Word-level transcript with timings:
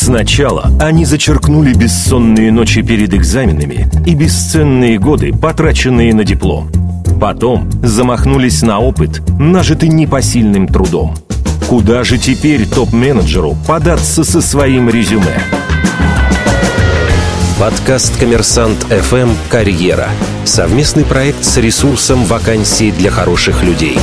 Сначала 0.00 0.70
они 0.80 1.04
зачеркнули 1.04 1.74
бессонные 1.74 2.52
ночи 2.52 2.82
перед 2.82 3.14
экзаменами 3.14 3.90
и 4.06 4.14
бесценные 4.14 4.96
годы, 4.96 5.32
потраченные 5.32 6.14
на 6.14 6.22
диплом. 6.22 6.70
Потом 7.20 7.68
замахнулись 7.82 8.62
на 8.62 8.78
опыт, 8.78 9.20
нажитый 9.40 9.88
непосильным 9.88 10.68
трудом. 10.68 11.16
Куда 11.68 12.04
же 12.04 12.16
теперь 12.16 12.64
топ-менеджеру 12.64 13.56
податься 13.66 14.22
со 14.22 14.40
своим 14.40 14.88
резюме? 14.88 15.36
Подкаст 17.58 18.16
«Коммерсант 18.20 18.78
ФМ. 18.88 19.30
Карьера». 19.50 20.10
Совместный 20.44 21.04
проект 21.04 21.44
с 21.44 21.56
ресурсом 21.56 22.24
вакансий 22.24 22.92
для 22.92 23.10
хороших 23.10 23.64
людей. 23.64 23.98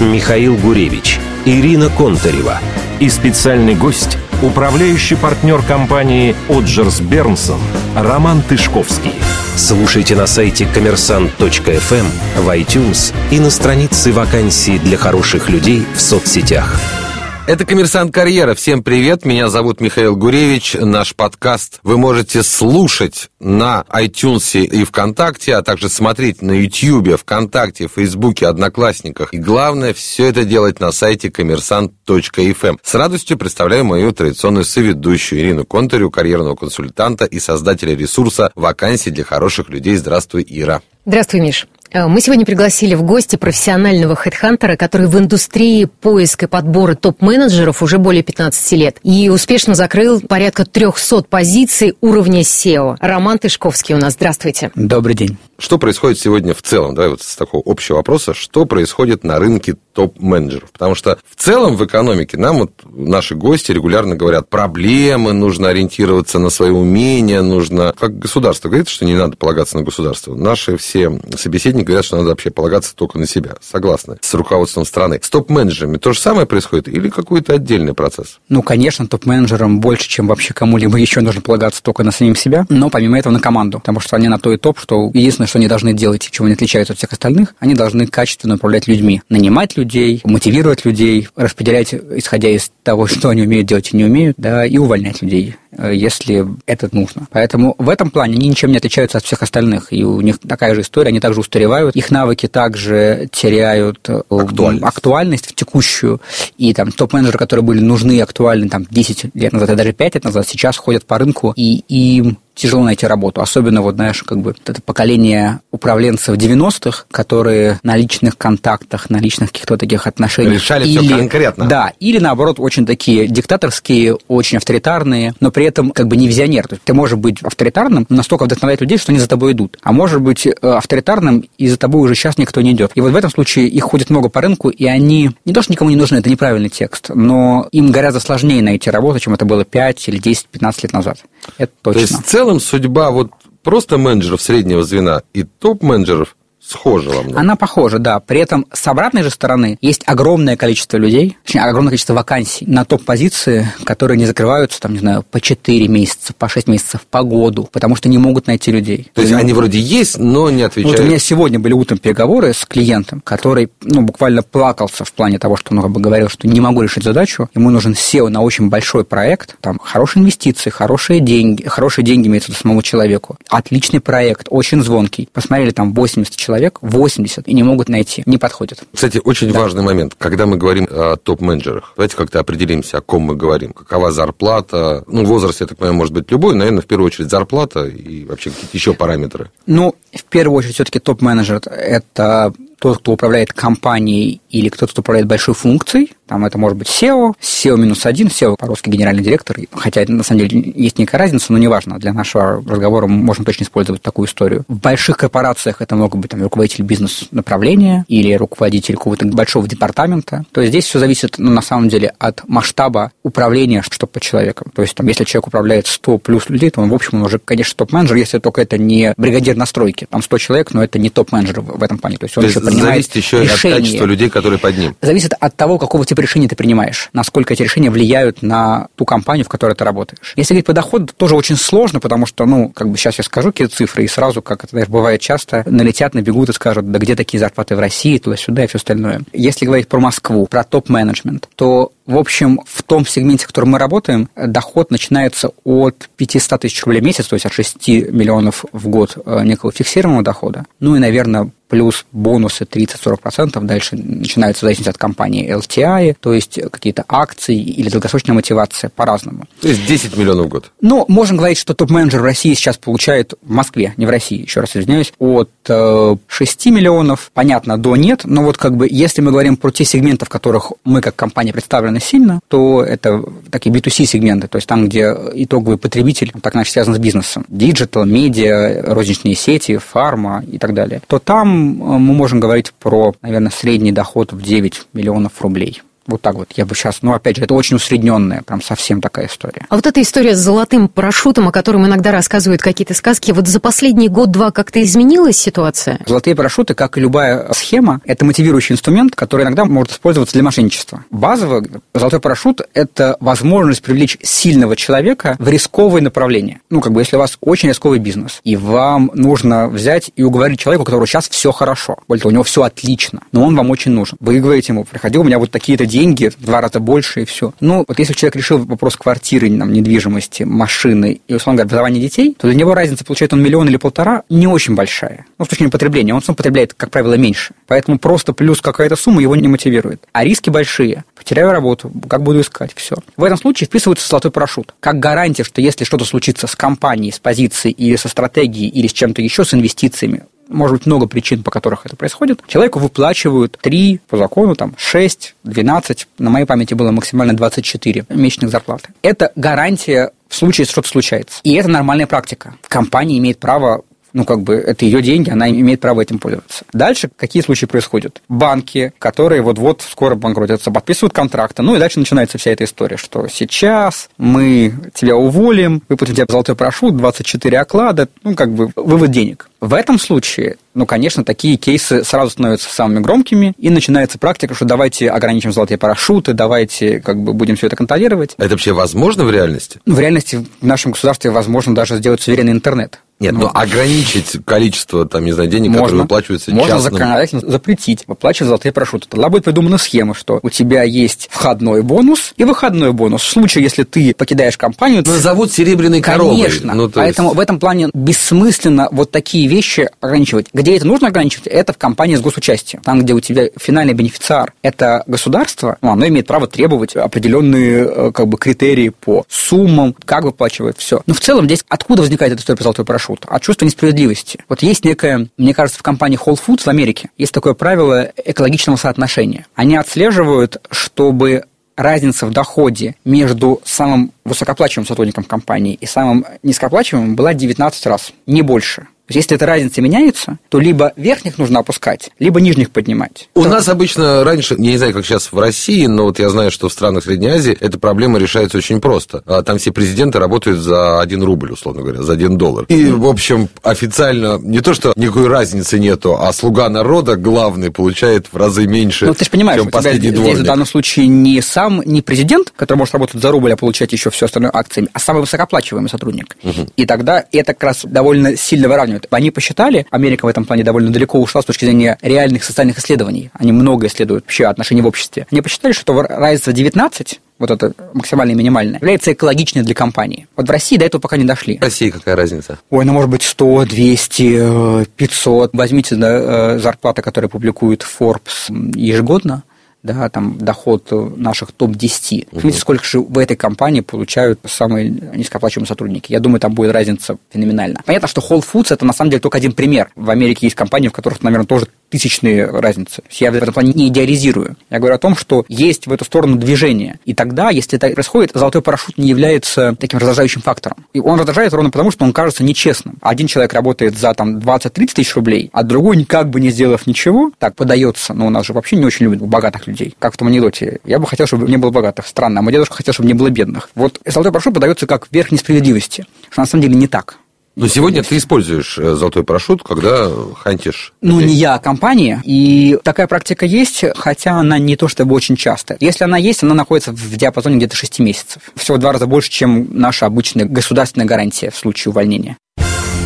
Михаил 0.00 0.54
Гуревич, 0.54 1.18
Ирина 1.44 1.88
Контарева 1.88 2.60
и 3.00 3.08
специальный 3.08 3.74
гость– 3.74 4.16
управляющий 4.42 5.14
партнер 5.14 5.62
компании 5.62 6.34
«Оджерс 6.48 7.00
Бернсон» 7.00 7.60
Роман 7.96 8.42
Тышковский. 8.42 9.14
Слушайте 9.56 10.16
на 10.16 10.26
сайте 10.26 10.66
коммерсант.фм, 10.66 12.06
в 12.36 12.48
iTunes 12.48 13.14
и 13.30 13.38
на 13.38 13.50
странице 13.50 14.12
вакансий 14.12 14.78
для 14.78 14.96
хороших 14.96 15.48
людей 15.48 15.86
в 15.94 16.00
соцсетях. 16.00 17.01
Это 17.44 17.66
«Коммерсант 17.66 18.14
Карьера». 18.14 18.54
Всем 18.54 18.84
привет, 18.84 19.24
меня 19.24 19.48
зовут 19.48 19.80
Михаил 19.80 20.14
Гуревич. 20.14 20.74
Наш 20.74 21.16
подкаст 21.16 21.80
вы 21.82 21.98
можете 21.98 22.44
слушать 22.44 23.30
на 23.40 23.84
iTunes 23.88 24.60
и 24.64 24.84
ВКонтакте, 24.84 25.56
а 25.56 25.62
также 25.62 25.88
смотреть 25.88 26.40
на 26.40 26.52
YouTube, 26.52 27.18
ВКонтакте, 27.18 27.88
Фейсбуке, 27.88 28.46
Одноклассниках. 28.46 29.34
И 29.34 29.38
главное, 29.38 29.92
все 29.92 30.26
это 30.26 30.44
делать 30.44 30.78
на 30.78 30.92
сайте 30.92 31.32
коммерсант.фм. 31.32 32.78
С 32.80 32.94
радостью 32.94 33.36
представляю 33.36 33.86
мою 33.86 34.12
традиционную 34.12 34.64
соведущую 34.64 35.40
Ирину 35.40 35.64
Контарю, 35.64 36.12
карьерного 36.12 36.54
консультанта 36.54 37.24
и 37.24 37.40
создателя 37.40 37.96
ресурса 37.96 38.52
«Вакансии 38.54 39.10
для 39.10 39.24
хороших 39.24 39.68
людей». 39.68 39.96
Здравствуй, 39.96 40.46
Ира. 40.48 40.80
Здравствуй, 41.04 41.40
Миш. 41.40 41.66
Э, 41.92 42.06
мы 42.06 42.20
сегодня 42.20 42.46
пригласили 42.46 42.94
в 42.94 43.02
гости 43.02 43.36
профессионального 43.36 44.16
хедхантера, 44.16 44.76
который 44.76 45.06
в 45.06 45.18
индустрии 45.18 45.84
поиска 45.84 46.46
и 46.46 46.48
подбора 46.48 46.94
топ-менеджеров 46.94 47.82
уже 47.82 47.98
более 47.98 48.22
15 48.22 48.72
лет 48.72 48.96
и 49.02 49.28
успешно 49.28 49.74
закрыл 49.74 50.20
порядка 50.20 50.64
300 50.64 51.24
позиций 51.24 51.94
уровня 52.00 52.40
SEO. 52.40 52.96
Роман 53.00 53.38
Тышковский 53.38 53.94
у 53.94 53.98
нас. 53.98 54.14
Здравствуйте. 54.14 54.70
Добрый 54.74 55.14
день. 55.14 55.36
Что 55.62 55.78
происходит 55.78 56.18
сегодня 56.18 56.54
в 56.54 56.62
целом? 56.62 56.96
Давай 56.96 57.10
вот 57.10 57.22
с 57.22 57.36
такого 57.36 57.62
общего 57.64 57.98
вопроса. 57.98 58.34
Что 58.34 58.66
происходит 58.66 59.22
на 59.22 59.38
рынке 59.38 59.76
топ-менеджеров? 59.92 60.72
Потому 60.72 60.96
что 60.96 61.18
в 61.24 61.40
целом 61.40 61.76
в 61.76 61.86
экономике 61.86 62.36
нам 62.36 62.58
вот 62.58 62.72
наши 62.84 63.36
гости 63.36 63.70
регулярно 63.70 64.16
говорят, 64.16 64.50
проблемы, 64.50 65.32
нужно 65.32 65.68
ориентироваться 65.68 66.40
на 66.40 66.50
свои 66.50 66.70
умения, 66.70 67.42
нужно... 67.42 67.94
Как 67.96 68.18
государство 68.18 68.70
говорит, 68.70 68.88
что 68.88 69.04
не 69.04 69.14
надо 69.14 69.36
полагаться 69.36 69.76
на 69.76 69.84
государство. 69.84 70.34
Наши 70.34 70.76
все 70.76 71.20
собеседники 71.36 71.84
говорят, 71.84 72.06
что 72.06 72.16
надо 72.16 72.30
вообще 72.30 72.50
полагаться 72.50 72.96
только 72.96 73.20
на 73.20 73.28
себя. 73.28 73.54
Согласны 73.60 74.18
с 74.20 74.34
руководством 74.34 74.84
страны. 74.84 75.20
С 75.22 75.30
топ-менеджерами 75.30 75.96
то 75.98 76.12
же 76.12 76.18
самое 76.18 76.44
происходит 76.44 76.88
или 76.88 77.08
какой-то 77.08 77.54
отдельный 77.54 77.94
процесс? 77.94 78.40
Ну, 78.48 78.62
конечно, 78.62 79.06
топ-менеджерам 79.06 79.78
больше, 79.78 80.08
чем 80.08 80.26
вообще 80.26 80.54
кому-либо 80.54 80.96
еще 80.98 81.20
нужно 81.20 81.40
полагаться 81.40 81.84
только 81.84 82.02
на 82.02 82.10
самим 82.10 82.34
себя, 82.34 82.66
но 82.68 82.90
помимо 82.90 83.16
этого 83.16 83.32
на 83.32 83.40
команду, 83.40 83.78
потому 83.78 84.00
что 84.00 84.16
они 84.16 84.26
на 84.26 84.40
то 84.40 84.52
и 84.52 84.56
топ, 84.56 84.80
что 84.80 85.08
единственное, 85.14 85.51
что 85.52 85.58
они 85.58 85.68
должны 85.68 85.92
делать, 85.92 86.26
чего 86.30 86.46
они 86.46 86.54
отличаются 86.54 86.94
от 86.94 86.98
всех 86.98 87.12
остальных, 87.12 87.54
они 87.58 87.74
должны 87.74 88.06
качественно 88.06 88.54
управлять 88.54 88.88
людьми, 88.88 89.20
нанимать 89.28 89.76
людей, 89.76 90.22
мотивировать 90.24 90.86
людей, 90.86 91.28
распределять, 91.36 91.92
исходя 91.92 92.48
из 92.48 92.72
того, 92.82 93.06
что 93.06 93.28
они 93.28 93.42
умеют 93.42 93.66
делать 93.66 93.90
и 93.92 93.96
не 93.98 94.06
умеют, 94.06 94.36
да, 94.38 94.64
и 94.64 94.78
увольнять 94.78 95.20
людей 95.20 95.56
если 95.78 96.46
это 96.66 96.88
нужно. 96.92 97.26
Поэтому 97.30 97.74
в 97.78 97.88
этом 97.88 98.10
плане 98.10 98.36
они 98.36 98.48
ничем 98.48 98.70
не 98.70 98.78
отличаются 98.78 99.18
от 99.18 99.24
всех 99.24 99.42
остальных. 99.42 99.92
И 99.92 100.04
у 100.04 100.20
них 100.20 100.38
такая 100.38 100.74
же 100.74 100.82
история, 100.82 101.08
они 101.08 101.20
также 101.20 101.40
устаревают, 101.40 101.96
их 101.96 102.10
навыки 102.10 102.46
также 102.46 103.28
теряют 103.32 103.98
э, 104.08 104.22
актуальность, 104.28 104.84
актуальность 104.84 105.46
в 105.46 105.54
текущую. 105.54 106.20
И 106.58 106.74
там 106.74 106.92
топ-менеджеры, 106.92 107.38
которые 107.38 107.64
были 107.64 107.80
нужны 107.80 108.20
актуальны 108.20 108.68
там 108.68 108.86
10 108.88 109.34
лет 109.34 109.52
назад, 109.52 109.70
и 109.70 109.74
даже 109.74 109.92
5 109.92 110.14
лет 110.14 110.24
назад, 110.24 110.46
сейчас 110.46 110.76
ходят 110.76 111.06
по 111.06 111.18
рынку, 111.18 111.52
и 111.56 111.82
им 111.88 112.38
тяжело 112.54 112.84
найти 112.84 113.06
работу. 113.06 113.40
Особенно, 113.40 113.82
вот, 113.82 113.94
знаешь, 113.94 114.22
как 114.22 114.38
бы 114.38 114.54
это 114.64 114.80
поколение 114.82 115.60
управленцев 115.70 116.36
90-х, 116.36 117.04
которые 117.10 117.80
на 117.82 117.96
личных 117.96 118.36
контактах, 118.36 119.10
на 119.10 119.18
личных 119.18 119.52
каких-то 119.52 119.76
таких 119.76 120.06
отношениях. 120.06 120.54
Решали 120.54 120.86
или, 120.86 120.98
все 120.98 121.16
конкретно. 121.16 121.66
Да, 121.66 121.92
или 121.98 122.18
наоборот, 122.18 122.56
очень 122.58 122.86
такие 122.86 123.26
диктаторские, 123.26 124.16
очень 124.28 124.58
авторитарные, 124.58 125.34
но 125.40 125.50
при 125.50 125.61
этом 125.64 125.90
как 125.90 126.08
бы 126.08 126.16
не 126.16 126.28
визионер. 126.28 126.66
То 126.66 126.74
есть 126.74 126.84
ты 126.84 126.94
можешь 126.94 127.18
быть 127.18 127.42
авторитарным, 127.42 128.06
настолько 128.08 128.44
вдохновлять 128.44 128.80
людей, 128.80 128.98
что 128.98 129.12
они 129.12 129.18
за 129.18 129.28
тобой 129.28 129.52
идут. 129.52 129.78
А 129.82 129.92
может 129.92 130.20
быть 130.20 130.46
э, 130.46 130.50
авторитарным, 130.60 131.44
и 131.58 131.68
за 131.68 131.76
тобой 131.76 132.02
уже 132.02 132.14
сейчас 132.14 132.38
никто 132.38 132.60
не 132.60 132.72
идет. 132.72 132.92
И 132.94 133.00
вот 133.00 133.12
в 133.12 133.16
этом 133.16 133.30
случае 133.30 133.68
их 133.68 133.84
ходит 133.84 134.10
много 134.10 134.28
по 134.28 134.40
рынку, 134.40 134.68
и 134.68 134.84
они 134.86 135.30
не 135.44 135.52
то, 135.52 135.62
что 135.62 135.72
никому 135.72 135.90
не 135.90 135.96
нужны, 135.96 136.16
это 136.16 136.30
неправильный 136.30 136.68
текст, 136.68 137.10
но 137.14 137.68
им 137.72 137.90
гораздо 137.90 138.20
сложнее 138.20 138.62
найти 138.62 138.90
работу, 138.90 139.20
чем 139.20 139.34
это 139.34 139.44
было 139.44 139.64
5 139.64 140.08
или 140.08 140.20
10-15 140.20 140.74
лет 140.82 140.92
назад. 140.92 141.18
Это 141.58 141.72
точно. 141.82 141.92
То 141.92 142.00
есть 142.00 142.26
в 142.26 142.28
целом 142.28 142.60
судьба 142.60 143.10
вот 143.10 143.30
просто 143.62 143.98
менеджеров 143.98 144.42
среднего 144.42 144.82
звена 144.82 145.22
и 145.32 145.44
топ-менеджеров 145.44 146.36
схожа 146.64 147.10
во 147.10 147.22
многом. 147.22 147.38
Она 147.38 147.56
похожа, 147.56 147.98
да. 147.98 148.20
При 148.20 148.40
этом 148.40 148.66
с 148.72 148.86
обратной 148.86 149.22
же 149.22 149.30
стороны 149.30 149.78
есть 149.80 150.02
огромное 150.06 150.56
количество 150.56 150.96
людей, 150.96 151.36
точнее, 151.44 151.62
огромное 151.62 151.90
количество 151.90 152.14
вакансий 152.14 152.64
на 152.66 152.84
топ-позиции, 152.84 153.68
которые 153.84 154.16
не 154.18 154.26
закрываются, 154.26 154.80
там, 154.80 154.92
не 154.92 155.00
знаю, 155.00 155.24
по 155.28 155.40
4 155.40 155.88
месяца, 155.88 156.32
по 156.34 156.48
6 156.48 156.68
месяцев, 156.68 157.00
по 157.10 157.22
году, 157.22 157.68
потому 157.72 157.96
что 157.96 158.08
не 158.08 158.18
могут 158.18 158.46
найти 158.46 158.70
людей. 158.70 159.10
То 159.14 159.22
есть, 159.22 159.32
они 159.32 159.52
вроде 159.52 159.78
есть, 159.78 160.18
но 160.18 160.50
не 160.50 160.62
отвечают. 160.62 160.98
Вот 160.98 161.04
у 161.04 161.08
меня 161.08 161.18
сегодня 161.18 161.58
были 161.58 161.72
утром 161.72 161.98
переговоры 161.98 162.52
с 162.52 162.64
клиентом, 162.64 163.20
который, 163.20 163.70
ну, 163.82 164.02
буквально 164.02 164.42
плакался 164.42 165.04
в 165.04 165.12
плане 165.12 165.38
того, 165.38 165.56
что 165.56 165.74
он 165.74 165.82
как 165.82 165.90
бы 165.90 166.00
говорил, 166.00 166.28
что 166.28 166.46
не 166.46 166.60
могу 166.60 166.82
решить 166.82 167.04
задачу, 167.04 167.48
ему 167.54 167.70
нужен 167.70 167.92
SEO 167.92 168.28
на 168.28 168.40
очень 168.42 168.68
большой 168.68 169.04
проект, 169.04 169.56
там, 169.60 169.78
хорошие 169.82 170.22
инвестиции, 170.22 170.70
хорошие 170.70 171.20
деньги, 171.20 171.66
хорошие 171.66 172.04
деньги 172.04 172.28
имеются 172.28 172.52
самому 172.52 172.82
человеку, 172.82 173.36
отличный 173.48 174.00
проект, 174.00 174.46
очень 174.50 174.82
звонкий. 174.82 175.28
Посмотрели 175.32 175.70
там 175.70 175.92
80 175.94 176.34
человек, 176.36 176.51
человек, 176.52 176.78
80, 176.82 177.48
и 177.48 177.54
не 177.54 177.62
могут 177.62 177.88
найти, 177.88 178.22
не 178.26 178.38
подходят. 178.38 178.84
Кстати, 178.92 179.20
очень 179.24 179.52
да. 179.52 179.60
важный 179.60 179.82
момент. 179.82 180.14
Когда 180.18 180.44
мы 180.46 180.58
говорим 180.58 180.86
о 180.90 181.16
топ-менеджерах, 181.16 181.92
давайте 181.96 182.16
как-то 182.16 182.40
определимся, 182.40 182.98
о 182.98 183.00
ком 183.00 183.22
мы 183.22 183.36
говорим. 183.36 183.72
Какова 183.72 184.12
зарплата? 184.12 185.02
Ну, 185.06 185.24
возраст, 185.24 185.60
я 185.60 185.66
так 185.66 185.78
понимаю, 185.78 185.96
может 185.96 186.12
быть 186.12 186.30
любой, 186.30 186.54
наверное, 186.54 186.82
в 186.82 186.86
первую 186.86 187.06
очередь 187.06 187.30
зарплата 187.30 187.86
и 187.86 188.24
вообще 188.26 188.50
какие-то 188.50 188.76
еще 188.76 188.92
параметры. 188.92 189.50
Ну, 189.66 189.94
в 190.12 190.24
первую 190.24 190.58
очередь, 190.58 190.74
все-таки 190.74 190.98
топ-менеджер– 190.98 191.60
это 191.64 192.52
тот, 192.78 192.98
кто 192.98 193.12
управляет 193.12 193.52
компанией 193.52 194.40
или 194.50 194.68
кто-то, 194.68 194.92
кто 194.92 195.00
управляет 195.00 195.26
большой 195.26 195.54
функцией, 195.54 196.12
там 196.32 196.46
это 196.46 196.56
может 196.56 196.78
быть 196.78 196.88
SEO, 196.88 197.34
SEO 197.42 197.76
минус 197.76 198.06
один, 198.06 198.28
SEO 198.28 198.56
по-русски 198.58 198.88
генеральный 198.88 199.22
директор, 199.22 199.54
хотя 199.70 200.02
на 200.08 200.22
самом 200.22 200.48
деле 200.48 200.72
есть 200.74 200.98
некая 200.98 201.18
разница, 201.18 201.52
но 201.52 201.58
неважно, 201.58 201.98
для 201.98 202.14
нашего 202.14 202.64
разговора 202.66 203.06
мы 203.06 203.22
можем 203.22 203.44
точно 203.44 203.64
использовать 203.64 204.00
такую 204.00 204.26
историю. 204.26 204.64
В 204.66 204.78
больших 204.78 205.18
корпорациях 205.18 205.82
это 205.82 205.94
могут 205.94 206.22
быть 206.22 206.30
там, 206.30 206.42
руководитель 206.42 206.84
бизнес-направления 206.84 208.06
или 208.08 208.32
руководитель 208.32 208.94
какого-то 208.94 209.26
большого 209.26 209.68
департамента. 209.68 210.44
То 210.52 210.62
есть 210.62 210.70
здесь 210.70 210.86
все 210.86 211.00
зависит 211.00 211.34
ну, 211.36 211.50
на 211.50 211.60
самом 211.60 211.90
деле 211.90 212.14
от 212.18 212.48
масштаба 212.48 213.12
управления, 213.22 213.82
что 213.82 214.06
по 214.06 214.18
человекам. 214.18 214.72
То 214.74 214.80
есть 214.80 214.94
там, 214.94 215.06
если 215.08 215.24
человек 215.24 215.48
управляет 215.48 215.86
100 215.86 216.16
плюс 216.16 216.48
людей, 216.48 216.70
то 216.70 216.80
он, 216.80 216.88
в 216.88 216.94
общем, 216.94 217.18
он 217.18 217.26
уже, 217.26 217.40
конечно, 217.40 217.76
топ-менеджер, 217.76 218.16
если 218.16 218.38
только 218.38 218.62
это 218.62 218.78
не 218.78 219.12
бригадир 219.18 219.54
настройки. 219.54 220.06
Там 220.08 220.22
100 220.22 220.38
человек, 220.38 220.72
но 220.72 220.82
это 220.82 220.98
не 220.98 221.10
топ-менеджер 221.10 221.60
в 221.60 221.82
этом 221.82 221.98
плане. 221.98 222.16
То 222.16 222.24
есть 222.24 222.38
он 222.38 222.44
то 222.44 222.48
еще 222.48 222.60
принимает 222.60 222.94
зависит 222.94 223.16
еще 223.16 223.42
решения. 223.42 223.74
от 223.74 223.82
качества 223.82 224.04
людей, 224.06 224.30
которые 224.30 224.58
под 224.58 224.78
ним. 224.78 224.96
Зависит 225.02 225.34
от 225.38 225.54
того, 225.56 225.78
какого 225.78 226.06
типа 226.06 226.21
решения 226.22 226.48
ты 226.48 226.56
принимаешь, 226.56 227.10
насколько 227.12 227.52
эти 227.52 227.62
решения 227.62 227.90
влияют 227.90 228.42
на 228.42 228.88
ту 228.96 229.04
компанию, 229.04 229.44
в 229.44 229.48
которой 229.48 229.74
ты 229.74 229.84
работаешь. 229.84 230.32
Если 230.36 230.54
говорить 230.54 230.66
по 230.66 230.72
доходу, 230.72 231.12
тоже 231.16 231.34
очень 231.34 231.56
сложно, 231.56 232.00
потому 232.00 232.26
что, 232.26 232.46
ну, 232.46 232.70
как 232.70 232.88
бы 232.88 232.96
сейчас 232.96 233.18
я 233.18 233.24
скажу 233.24 233.52
какие-то 233.52 233.76
цифры, 233.76 234.04
и 234.04 234.08
сразу, 234.08 234.42
как 234.42 234.64
это 234.64 234.70
знаешь, 234.70 234.88
бывает 234.88 235.20
часто, 235.20 235.62
налетят, 235.66 236.14
набегут 236.14 236.48
и 236.48 236.52
скажут, 236.52 236.90
да 236.90 236.98
где 236.98 237.14
такие 237.14 237.38
зарплаты 237.40 237.76
в 237.76 237.80
России, 237.80 238.18
туда-сюда 238.18 238.64
и 238.64 238.66
все 238.66 238.78
остальное. 238.78 239.22
Если 239.32 239.66
говорить 239.66 239.88
про 239.88 240.00
Москву, 240.00 240.46
про 240.46 240.64
топ-менеджмент, 240.64 241.48
то 241.56 241.92
в 242.06 242.16
общем, 242.16 242.60
в 242.66 242.82
том 242.82 243.06
сегменте, 243.06 243.44
в 243.44 243.48
котором 243.48 243.70
мы 243.70 243.78
работаем, 243.78 244.28
доход 244.36 244.90
начинается 244.90 245.50
от 245.64 246.08
500 246.16 246.60
тысяч 246.60 246.82
рублей 246.84 247.00
в 247.00 247.04
месяц, 247.04 247.26
то 247.26 247.34
есть 247.34 247.46
от 247.46 247.52
6 247.52 247.88
миллионов 247.88 248.64
в 248.72 248.88
год 248.88 249.16
э, 249.24 249.44
некого 249.44 249.72
фиксированного 249.72 250.24
дохода. 250.24 250.64
Ну 250.80 250.96
и, 250.96 250.98
наверное, 250.98 251.50
плюс 251.72 252.04
бонусы 252.12 252.64
30-40%. 252.64 253.58
Дальше 253.62 253.96
начинается 253.96 254.60
в 254.60 254.64
зависимости 254.66 254.90
от 254.90 254.98
компании 254.98 255.50
LTI, 255.50 256.14
то 256.20 256.34
есть 256.34 256.60
какие-то 256.70 257.02
акции 257.08 257.56
или 257.58 257.88
долгосрочная 257.88 258.34
мотивация 258.34 258.90
по-разному. 258.90 259.46
То 259.62 259.68
есть 259.68 259.86
10 259.86 260.14
миллионов 260.18 260.46
в 260.46 260.48
год? 260.50 260.70
Ну, 260.82 261.06
можно 261.08 261.38
говорить, 261.38 261.56
что 261.56 261.72
топ-менеджер 261.72 262.20
в 262.20 262.24
России 262.24 262.52
сейчас 262.52 262.76
получает 262.76 263.32
в 263.40 263.50
Москве, 263.50 263.94
не 263.96 264.04
в 264.04 264.10
России, 264.10 264.42
еще 264.42 264.60
раз 264.60 264.76
извиняюсь, 264.76 265.14
от 265.18 265.48
6 265.64 265.70
э, 265.70 266.70
миллионов, 266.70 267.30
понятно, 267.32 267.78
до 267.78 267.96
нет, 267.96 268.20
но 268.24 268.42
вот 268.42 268.58
как 268.58 268.76
бы 268.76 268.86
если 268.90 269.22
мы 269.22 269.30
говорим 269.30 269.56
про 269.56 269.70
те 269.70 269.86
сегменты, 269.86 270.26
в 270.26 270.28
которых 270.28 270.72
мы 270.84 271.00
как 271.00 271.16
компания 271.16 271.54
представлены 271.54 271.91
довольно 271.92 272.00
сильно, 272.00 272.40
то 272.48 272.82
это 272.82 273.22
такие 273.50 273.74
B2C 273.74 274.06
сегменты, 274.06 274.48
то 274.48 274.56
есть 274.56 274.68
там, 274.68 274.86
где 274.86 275.14
итоговый 275.34 275.78
потребитель 275.78 276.32
так 276.42 276.54
иначе 276.54 276.72
связан 276.72 276.94
с 276.94 276.98
бизнесом, 276.98 277.44
digital, 277.48 278.04
медиа, 278.04 278.82
розничные 278.94 279.34
сети, 279.34 279.76
фарма 279.76 280.44
и 280.50 280.58
так 280.58 280.74
далее, 280.74 281.00
то 281.06 281.18
там 281.18 281.82
э, 281.82 281.98
мы 281.98 282.14
можем 282.14 282.40
говорить 282.40 282.72
про, 282.72 283.14
наверное, 283.22 283.50
средний 283.50 283.92
доход 283.92 284.32
в 284.32 284.42
9 284.42 284.86
миллионов 284.92 285.40
рублей. 285.40 285.82
Вот 286.06 286.20
так 286.20 286.34
вот 286.34 286.48
я 286.56 286.66
бы 286.66 286.74
сейчас, 286.74 286.98
ну, 287.02 287.12
опять 287.12 287.36
же, 287.36 287.42
это 287.42 287.54
очень 287.54 287.76
усредненная, 287.76 288.42
прям 288.42 288.62
совсем 288.62 289.00
такая 289.00 289.26
история. 289.26 289.66
А 289.68 289.76
вот 289.76 289.86
эта 289.86 290.02
история 290.02 290.34
с 290.34 290.38
золотым 290.38 290.88
парашютом, 290.88 291.48
о 291.48 291.52
котором 291.52 291.86
иногда 291.86 292.12
рассказывают 292.12 292.60
какие-то 292.60 292.94
сказки, 292.94 293.32
вот 293.32 293.46
за 293.46 293.60
последний 293.60 294.08
год-два 294.08 294.50
как-то 294.50 294.82
изменилась 294.82 295.36
ситуация? 295.36 296.00
Золотые 296.06 296.34
парашюты, 296.34 296.74
как 296.74 296.98
и 296.98 297.00
любая 297.00 297.52
схема, 297.52 298.00
это 298.04 298.24
мотивирующий 298.24 298.74
инструмент, 298.74 299.14
который 299.14 299.42
иногда 299.42 299.64
может 299.64 299.92
использоваться 299.92 300.34
для 300.34 300.42
мошенничества. 300.42 301.04
Базово 301.10 301.64
золотой 301.94 302.20
парашют– 302.20 302.62
это 302.74 303.16
возможность 303.20 303.82
привлечь 303.82 304.18
сильного 304.22 304.76
человека 304.76 305.36
в 305.38 305.48
рисковое 305.48 306.02
направление. 306.02 306.60
Ну, 306.70 306.80
как 306.80 306.92
бы, 306.92 307.00
если 307.00 307.16
у 307.16 307.18
вас 307.18 307.38
очень 307.40 307.68
рисковый 307.68 307.98
бизнес, 307.98 308.40
и 308.44 308.56
вам 308.56 309.10
нужно 309.14 309.68
взять 309.68 310.10
и 310.16 310.22
уговорить 310.22 310.58
человека, 310.58 310.82
у 310.82 310.84
которого 310.84 311.06
сейчас 311.06 311.28
все 311.28 311.52
хорошо, 311.52 311.98
более 312.08 312.22
того, 312.22 312.30
у 312.30 312.32
него 312.32 312.44
все 312.44 312.62
отлично, 312.62 313.20
но 313.32 313.44
он 313.44 313.56
вам 313.56 313.70
очень 313.70 313.92
нужен. 313.92 314.16
Вы 314.20 314.40
говорите 314.40 314.72
ему, 314.72 314.84
приходи, 314.84 315.18
у 315.18 315.24
меня 315.24 315.38
вот 315.38 315.50
такие-то 315.50 315.86
деньги, 315.92 316.28
в 316.28 316.44
два 316.44 316.60
раза 316.60 316.80
больше 316.80 317.22
и 317.22 317.24
все. 317.24 317.52
Ну, 317.60 317.84
вот 317.86 317.98
если 317.98 318.14
человек 318.14 318.36
решил 318.36 318.58
вопрос 318.58 318.96
квартиры, 318.96 319.48
там, 319.58 319.72
недвижимости, 319.72 320.44
машины 320.44 321.20
и, 321.28 321.34
условно 321.34 321.58
говоря, 321.58 321.68
образования 321.68 322.00
детей, 322.00 322.34
то 322.38 322.48
для 322.48 322.56
него 322.56 322.74
разница, 322.74 323.04
получает 323.04 323.32
он 323.32 323.42
миллион 323.42 323.68
или 323.68 323.76
полтора, 323.76 324.22
не 324.30 324.46
очень 324.46 324.74
большая. 324.74 325.26
Ну, 325.38 325.44
с 325.44 325.48
точки 325.48 325.66
потребления. 325.66 326.14
Он 326.14 326.22
сам 326.22 326.34
потребляет, 326.34 326.74
как 326.74 326.90
правило, 326.90 327.14
меньше. 327.14 327.54
Поэтому 327.66 327.98
просто 327.98 328.32
плюс 328.32 328.60
какая-то 328.60 328.96
сумма 328.96 329.20
его 329.20 329.36
не 329.36 329.48
мотивирует. 329.48 330.02
А 330.12 330.24
риски 330.24 330.50
большие. 330.50 331.04
Потеряю 331.14 331.52
работу, 331.52 331.92
как 332.08 332.22
буду 332.22 332.40
искать, 332.40 332.72
все. 332.74 332.96
В 333.16 333.24
этом 333.24 333.38
случае 333.38 333.66
вписывается 333.66 334.08
золотой 334.08 334.30
парашют. 334.30 334.74
Как 334.80 334.98
гарантия, 334.98 335.44
что 335.44 335.60
если 335.60 335.84
что-то 335.84 336.04
случится 336.04 336.46
с 336.46 336.56
компанией, 336.56 337.12
с 337.12 337.18
позицией 337.18 337.74
или 337.74 337.96
со 337.96 338.08
стратегией, 338.08 338.68
или 338.68 338.86
с 338.86 338.92
чем-то 338.92 339.20
еще, 339.22 339.44
с 339.44 339.54
инвестициями, 339.54 340.22
может 340.52 340.78
быть, 340.78 340.86
много 340.86 341.06
причин, 341.06 341.42
по 341.42 341.50
которых 341.50 341.86
это 341.86 341.96
происходит, 341.96 342.40
человеку 342.46 342.78
выплачивают 342.78 343.58
3, 343.60 344.00
по 344.08 344.16
закону, 344.16 344.54
там, 344.54 344.74
6, 344.76 345.34
12, 345.44 346.08
на 346.18 346.30
моей 346.30 346.46
памяти 346.46 346.74
было 346.74 346.90
максимально 346.90 347.34
24 347.34 348.06
месячных 348.10 348.50
зарплаты. 348.50 348.90
Это 349.02 349.32
гарантия 349.36 350.12
в 350.28 350.34
случае, 350.34 350.66
что-то 350.66 350.88
случается. 350.88 351.40
И 351.42 351.54
это 351.54 351.68
нормальная 351.68 352.06
практика. 352.06 352.54
Компания 352.68 353.18
имеет 353.18 353.38
право 353.38 353.82
ну, 354.12 354.24
как 354.24 354.42
бы, 354.42 354.54
это 354.54 354.84
ее 354.84 355.02
деньги, 355.02 355.30
она 355.30 355.50
имеет 355.50 355.80
право 355.80 356.00
этим 356.00 356.18
пользоваться. 356.18 356.64
Дальше 356.72 357.10
какие 357.16 357.42
случаи 357.42 357.66
происходят? 357.66 358.20
Банки, 358.28 358.92
которые 358.98 359.42
вот-вот 359.42 359.82
скоро 359.82 360.14
банкротятся, 360.14 360.70
подписывают 360.70 361.14
контракты, 361.14 361.62
ну, 361.62 361.76
и 361.76 361.78
дальше 361.78 361.98
начинается 361.98 362.38
вся 362.38 362.50
эта 362.50 362.64
история, 362.64 362.96
что 362.96 363.26
сейчас 363.28 364.08
мы 364.18 364.74
тебя 364.94 365.16
уволим, 365.16 365.82
выплатим 365.88 366.14
тебе 366.14 366.26
золотой 366.28 366.56
парашют, 366.56 366.96
24 366.96 367.60
оклада, 367.60 368.08
ну, 368.22 368.34
как 368.34 368.52
бы, 368.52 368.70
вывод 368.76 369.10
денег. 369.10 369.48
В 369.60 369.74
этом 369.74 369.98
случае, 369.98 370.56
ну, 370.74 370.86
конечно, 370.86 371.24
такие 371.24 371.56
кейсы 371.56 372.02
сразу 372.02 372.32
становятся 372.32 372.68
самыми 372.68 372.98
громкими, 372.98 373.54
и 373.58 373.70
начинается 373.70 374.18
практика, 374.18 374.54
что 374.54 374.64
давайте 374.64 375.08
ограничим 375.08 375.52
золотые 375.52 375.78
парашюты, 375.78 376.32
давайте 376.32 377.00
как 377.00 377.22
бы 377.22 377.32
будем 377.32 377.56
все 377.56 377.68
это 377.68 377.76
контролировать. 377.76 378.34
Это 378.38 378.50
вообще 378.50 378.72
возможно 378.72 379.24
в 379.24 379.30
реальности? 379.30 379.80
В 379.86 380.00
реальности 380.00 380.44
в 380.60 380.66
нашем 380.66 380.92
государстве 380.92 381.30
возможно 381.30 381.74
даже 381.74 381.96
сделать 381.98 382.20
суверенный 382.20 382.52
интернет. 382.52 382.98
Нет, 383.22 383.34
ну, 383.34 383.42
но 383.42 383.50
ограничить 383.54 384.38
количество, 384.44 385.06
там, 385.06 385.24
не 385.24 385.32
знаю, 385.32 385.48
денег, 385.48 385.70
можно, 385.70 385.82
которые 385.82 386.02
выплачиваются 386.02 386.50
Можно 386.50 386.74
частным... 386.74 386.92
законодательно 386.92 387.50
запретить 387.50 388.04
выплачивать 388.06 388.48
золотые 388.48 388.72
парашюты. 388.72 389.06
Тогда 389.08 389.28
будет 389.28 389.44
придумана 389.44 389.78
схема, 389.78 390.14
что 390.14 390.40
у 390.42 390.50
тебя 390.50 390.82
есть 390.82 391.28
входной 391.30 391.82
бонус 391.82 392.34
и 392.36 392.44
выходной 392.44 392.92
бонус. 392.92 393.22
В 393.22 393.28
случае, 393.28 393.62
если 393.64 393.84
ты 393.84 394.12
покидаешь 394.12 394.56
компанию... 394.56 395.04
Назовут 395.06 395.52
серебряной 395.52 396.00
коровой. 396.00 396.36
Конечно. 396.36 396.74
Ну, 396.74 396.88
Поэтому 396.88 397.28
есть... 397.28 397.36
в 397.36 397.40
этом 397.40 397.60
плане 397.60 397.90
бессмысленно 397.94 398.88
вот 398.90 399.10
такие 399.10 399.46
вещи 399.46 399.88
ограничивать. 400.00 400.48
Где 400.52 400.76
это 400.76 400.86
нужно 400.86 401.08
ограничивать, 401.08 401.46
это 401.46 401.72
в 401.72 401.78
компании 401.78 402.16
с 402.16 402.20
госучастием. 402.20 402.82
Там, 402.82 403.02
где 403.02 403.12
у 403.12 403.20
тебя 403.20 403.44
финальный 403.56 403.94
бенефициар– 403.94 404.52
это 404.62 405.04
государство, 405.06 405.78
ну, 405.80 405.92
оно 405.92 406.08
имеет 406.08 406.26
право 406.26 406.46
требовать 406.46 406.96
определенные 406.96 407.84
э, 407.88 408.12
как 408.12 408.26
бы, 408.26 408.36
критерии 408.36 408.88
по 408.88 409.24
суммам, 409.28 409.94
как 410.04 410.24
выплачивает 410.24 410.78
все. 410.78 411.02
Но 411.06 411.14
в 411.14 411.20
целом 411.20 411.44
здесь 411.44 411.64
откуда 411.68 412.02
возникает 412.02 412.32
эта 412.32 412.42
история 412.42 412.56
про 412.56 412.64
золотой 412.64 412.84
парашют? 412.84 413.11
Парашют, 413.16 413.26
от 413.28 413.42
чувства 413.42 413.64
несправедливости. 413.64 414.40
Вот 414.48 414.62
есть 414.62 414.84
некое, 414.84 415.28
мне 415.36 415.54
кажется, 415.54 415.78
в 415.78 415.82
компании 415.82 416.18
Whole 416.18 416.38
Foods 416.38 416.64
в 416.64 416.68
Америке 416.68 417.10
есть 417.18 417.32
такое 417.32 417.54
правило 417.54 418.10
экологичного 418.24 418.76
соотношения. 418.76 419.46
Они 419.54 419.76
отслеживают, 419.76 420.60
чтобы 420.70 421.44
разница 421.76 422.26
в 422.26 422.32
доходе 422.32 422.96
между 423.04 423.60
самым 423.64 424.12
высокоплачиваемым 424.24 424.86
сотрудником 424.86 425.24
компании 425.24 425.74
и 425.74 425.86
самым 425.86 426.26
низкооплачиваемым 426.42 427.16
была 427.16 427.34
19 427.34 427.86
раз, 427.86 428.12
не 428.26 428.42
больше 428.42 428.86
есть, 429.18 429.30
если 429.30 429.36
эта 429.36 429.46
разница 429.46 429.80
меняется, 429.80 430.38
то 430.48 430.58
либо 430.58 430.92
верхних 430.96 431.38
нужно 431.38 431.60
опускать, 431.60 432.10
либо 432.18 432.40
нижних 432.40 432.70
поднимать. 432.70 433.28
У 433.34 433.42
то... 433.42 433.48
нас 433.48 433.68
обычно 433.68 434.24
раньше, 434.24 434.54
я 434.58 434.72
не 434.72 434.78
знаю, 434.78 434.92
как 434.92 435.04
сейчас 435.04 435.32
в 435.32 435.38
России, 435.38 435.86
но 435.86 436.04
вот 436.04 436.18
я 436.18 436.28
знаю, 436.28 436.50
что 436.50 436.68
в 436.68 436.72
странах 436.72 437.04
Средней 437.04 437.28
Азии 437.28 437.56
эта 437.58 437.78
проблема 437.78 438.18
решается 438.18 438.58
очень 438.58 438.80
просто. 438.80 439.22
А 439.26 439.42
там 439.42 439.58
все 439.58 439.72
президенты 439.72 440.18
работают 440.18 440.60
за 440.60 441.00
1 441.00 441.22
рубль, 441.22 441.52
условно 441.52 441.82
говоря, 441.82 442.02
за 442.02 442.14
1 442.14 442.36
доллар. 442.36 442.64
И, 442.68 442.90
в 442.90 443.06
общем, 443.06 443.48
официально 443.62 444.38
не 444.38 444.60
то, 444.60 444.74
что 444.74 444.92
никакой 444.96 445.28
разницы 445.28 445.78
нету, 445.78 446.16
а 446.18 446.32
слуга 446.32 446.68
народа 446.68 447.16
главный 447.16 447.70
получает 447.70 448.26
в 448.32 448.36
разы 448.36 448.66
меньше, 448.66 449.06
ну, 449.06 449.14
ты 449.14 449.24
же 449.24 449.30
понимаешь, 449.30 449.60
чем 449.60 449.70
последний 449.70 450.08
здесь 450.08 450.20
дворник. 450.20 450.38
в 450.38 450.44
данном 450.44 450.66
случае 450.66 451.06
не 451.08 451.40
сам, 451.40 451.82
не 451.84 452.02
президент, 452.02 452.52
который 452.54 452.78
может 452.78 452.94
работать 452.94 453.20
за 453.20 453.30
рубль, 453.30 453.52
а 453.52 453.56
получать 453.56 453.92
еще 453.92 454.10
все 454.10 454.26
остальное 454.26 454.50
акциями, 454.54 454.88
а 454.92 454.98
самый 454.98 455.20
высокооплачиваемый 455.20 455.90
сотрудник. 455.90 456.36
Угу. 456.42 456.68
И 456.76 456.86
тогда 456.86 457.24
это 457.32 457.54
как 457.54 457.62
раз 457.62 457.80
довольно 457.84 458.36
сильно 458.36 458.68
выравнивает. 458.68 459.01
Они 459.10 459.30
посчитали, 459.30 459.86
Америка 459.90 460.24
в 460.24 460.28
этом 460.28 460.44
плане 460.44 460.64
довольно 460.64 460.90
далеко 460.90 461.20
ушла 461.20 461.42
с 461.42 461.44
точки 461.44 461.64
зрения 461.64 461.98
реальных 462.02 462.44
социальных 462.44 462.78
исследований. 462.78 463.30
Они 463.34 463.52
много 463.52 463.86
исследуют 463.86 464.24
вообще 464.24 464.46
отношения 464.46 464.82
в 464.82 464.86
обществе. 464.86 465.26
Они 465.30 465.40
посчитали, 465.40 465.72
что 465.72 466.00
разница 466.02 466.52
19 466.52 467.20
вот 467.42 467.50
это 467.50 467.72
максимальное 467.92 468.34
и 468.34 468.38
минимальное, 468.38 468.78
является 468.78 469.12
экологичной 469.12 469.62
для 469.62 469.74
компании. 469.74 470.28
Вот 470.36 470.46
в 470.46 470.50
России 470.50 470.76
до 470.76 470.84
этого 470.84 471.00
пока 471.00 471.16
не 471.16 471.24
дошли. 471.24 471.58
В 471.58 471.62
России 471.62 471.90
какая 471.90 472.14
разница? 472.14 472.58
Ой, 472.70 472.84
ну 472.84 472.92
может 472.92 473.10
быть 473.10 473.22
100, 473.22 473.64
200, 473.64 474.84
500. 474.96 475.50
Возьмите 475.52 475.96
да, 475.96 476.54
э, 476.54 476.58
зарплаты, 476.60 477.02
которые 477.02 477.28
публикует 477.28 477.84
Forbes 477.84 478.48
ежегодно, 478.76 479.42
да, 479.82 480.08
там 480.08 480.38
доход 480.38 480.88
наших 481.16 481.52
топ-10. 481.52 482.28
Угу. 482.30 482.40
Видите, 482.40 482.60
сколько 482.60 482.84
же 482.84 483.00
в 483.00 483.18
этой 483.18 483.36
компании 483.36 483.80
получают 483.80 484.38
самые 484.46 484.88
низкооплачиваемые 484.88 485.68
сотрудники. 485.68 486.12
Я 486.12 486.20
думаю, 486.20 486.40
там 486.40 486.54
будет 486.54 486.72
разница 486.72 487.18
феноменальна. 487.30 487.80
Понятно, 487.84 488.08
что 488.08 488.20
Whole 488.20 488.44
Foods 488.44 488.72
это 488.72 488.84
на 488.84 488.92
самом 488.92 489.10
деле 489.10 489.20
только 489.20 489.38
один 489.38 489.52
пример. 489.52 489.90
В 489.96 490.10
Америке 490.10 490.46
есть 490.46 490.56
компании, 490.56 490.88
в 490.88 490.92
которых, 490.92 491.22
наверное, 491.22 491.46
тоже 491.46 491.66
тысячные 491.92 492.46
разницы. 492.46 493.02
Я 493.10 493.30
в 493.30 493.34
этом 493.34 493.52
плане 493.52 493.72
не 493.74 493.88
идеализирую. 493.88 494.56
Я 494.70 494.78
говорю 494.78 494.94
о 494.94 494.98
том, 494.98 495.14
что 495.14 495.44
есть 495.48 495.86
в 495.86 495.92
эту 495.92 496.06
сторону 496.06 496.36
движение. 496.36 496.98
И 497.04 497.12
тогда, 497.12 497.50
если 497.50 497.76
это 497.76 497.90
происходит, 497.90 498.32
золотой 498.34 498.62
парашют 498.62 498.96
не 498.96 499.10
является 499.10 499.76
таким 499.78 499.98
раздражающим 499.98 500.40
фактором. 500.40 500.86
И 500.94 501.00
он 501.00 501.18
раздражает 501.18 501.52
ровно 501.52 501.70
потому, 501.70 501.90
что 501.90 502.04
он 502.04 502.14
кажется 502.14 502.42
нечестным. 502.42 502.96
Один 503.02 503.26
человек 503.26 503.52
работает 503.52 503.98
за 503.98 504.14
там 504.14 504.38
20-30 504.38 504.94
тысяч 504.94 505.14
рублей, 505.14 505.50
а 505.52 505.62
другой, 505.62 506.02
как 506.04 506.30
бы 506.30 506.40
не 506.40 506.50
сделав 506.50 506.86
ничего, 506.86 507.30
так 507.38 507.54
подается. 507.54 508.14
Но 508.14 508.26
у 508.26 508.30
нас 508.30 508.46
же 508.46 508.54
вообще 508.54 508.76
не 508.76 508.86
очень 508.86 509.04
любят 509.04 509.20
богатых 509.20 509.66
людей. 509.66 509.94
Как 509.98 510.14
в 510.14 510.16
том 510.16 510.28
анекдоте. 510.28 510.80
Я 510.84 510.98
бы 510.98 511.06
хотел, 511.06 511.26
чтобы 511.26 511.46
не 511.46 511.58
было 511.58 511.70
богатых. 511.70 512.06
Странно. 512.06 512.40
А 512.40 512.42
мой 512.42 512.52
дедушка 512.52 512.76
хотел, 512.76 512.94
чтобы 512.94 513.06
не 513.06 513.14
было 513.14 513.28
бедных. 513.28 513.68
Вот 513.74 514.00
золотой 514.06 514.32
парашют 514.32 514.54
подается 514.54 514.86
как 514.86 515.08
верх 515.10 515.30
несправедливости. 515.30 516.06
Что 516.30 516.40
на 516.40 516.46
самом 516.46 516.62
деле 516.62 516.74
не 516.74 516.86
так. 516.86 517.18
Но 517.54 517.68
сегодня 517.68 518.02
ты 518.02 518.16
используешь 518.16 518.78
э, 518.78 518.94
золотой 518.94 519.24
парашют, 519.24 519.62
когда 519.62 520.10
хантишь. 520.38 520.94
Ну, 521.02 521.20
не 521.20 521.34
я, 521.34 521.54
а 521.54 521.58
компания. 521.58 522.22
И 522.24 522.78
такая 522.82 523.06
практика 523.06 523.44
есть, 523.44 523.84
хотя 523.94 524.38
она 524.38 524.58
не 524.58 524.76
то 524.76 524.88
чтобы 524.88 525.14
очень 525.14 525.36
часто. 525.36 525.76
Если 525.80 526.04
она 526.04 526.16
есть, 526.16 526.42
она 526.42 526.54
находится 526.54 526.92
в 526.92 527.16
диапазоне 527.16 527.56
где-то 527.56 527.76
6 527.76 527.98
месяцев. 527.98 528.42
Всего 528.56 528.78
в 528.78 528.80
два 528.80 528.92
раза 528.92 529.06
больше, 529.06 529.30
чем 529.30 529.68
наша 529.70 530.06
обычная 530.06 530.46
государственная 530.46 531.06
гарантия 531.06 531.50
в 531.50 531.56
случае 531.56 531.90
увольнения. 531.90 532.38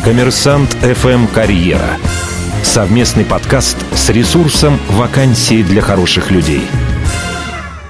Коммерсант 0.05 0.73
FM 0.81 1.27
«Карьера». 1.33 1.97
Совместный 2.63 3.25
подкаст 3.25 3.77
с 3.93 4.09
ресурсом 4.09 4.79
«Вакансии 4.91 5.61
для 5.61 5.81
хороших 5.81 6.31
людей». 6.31 6.61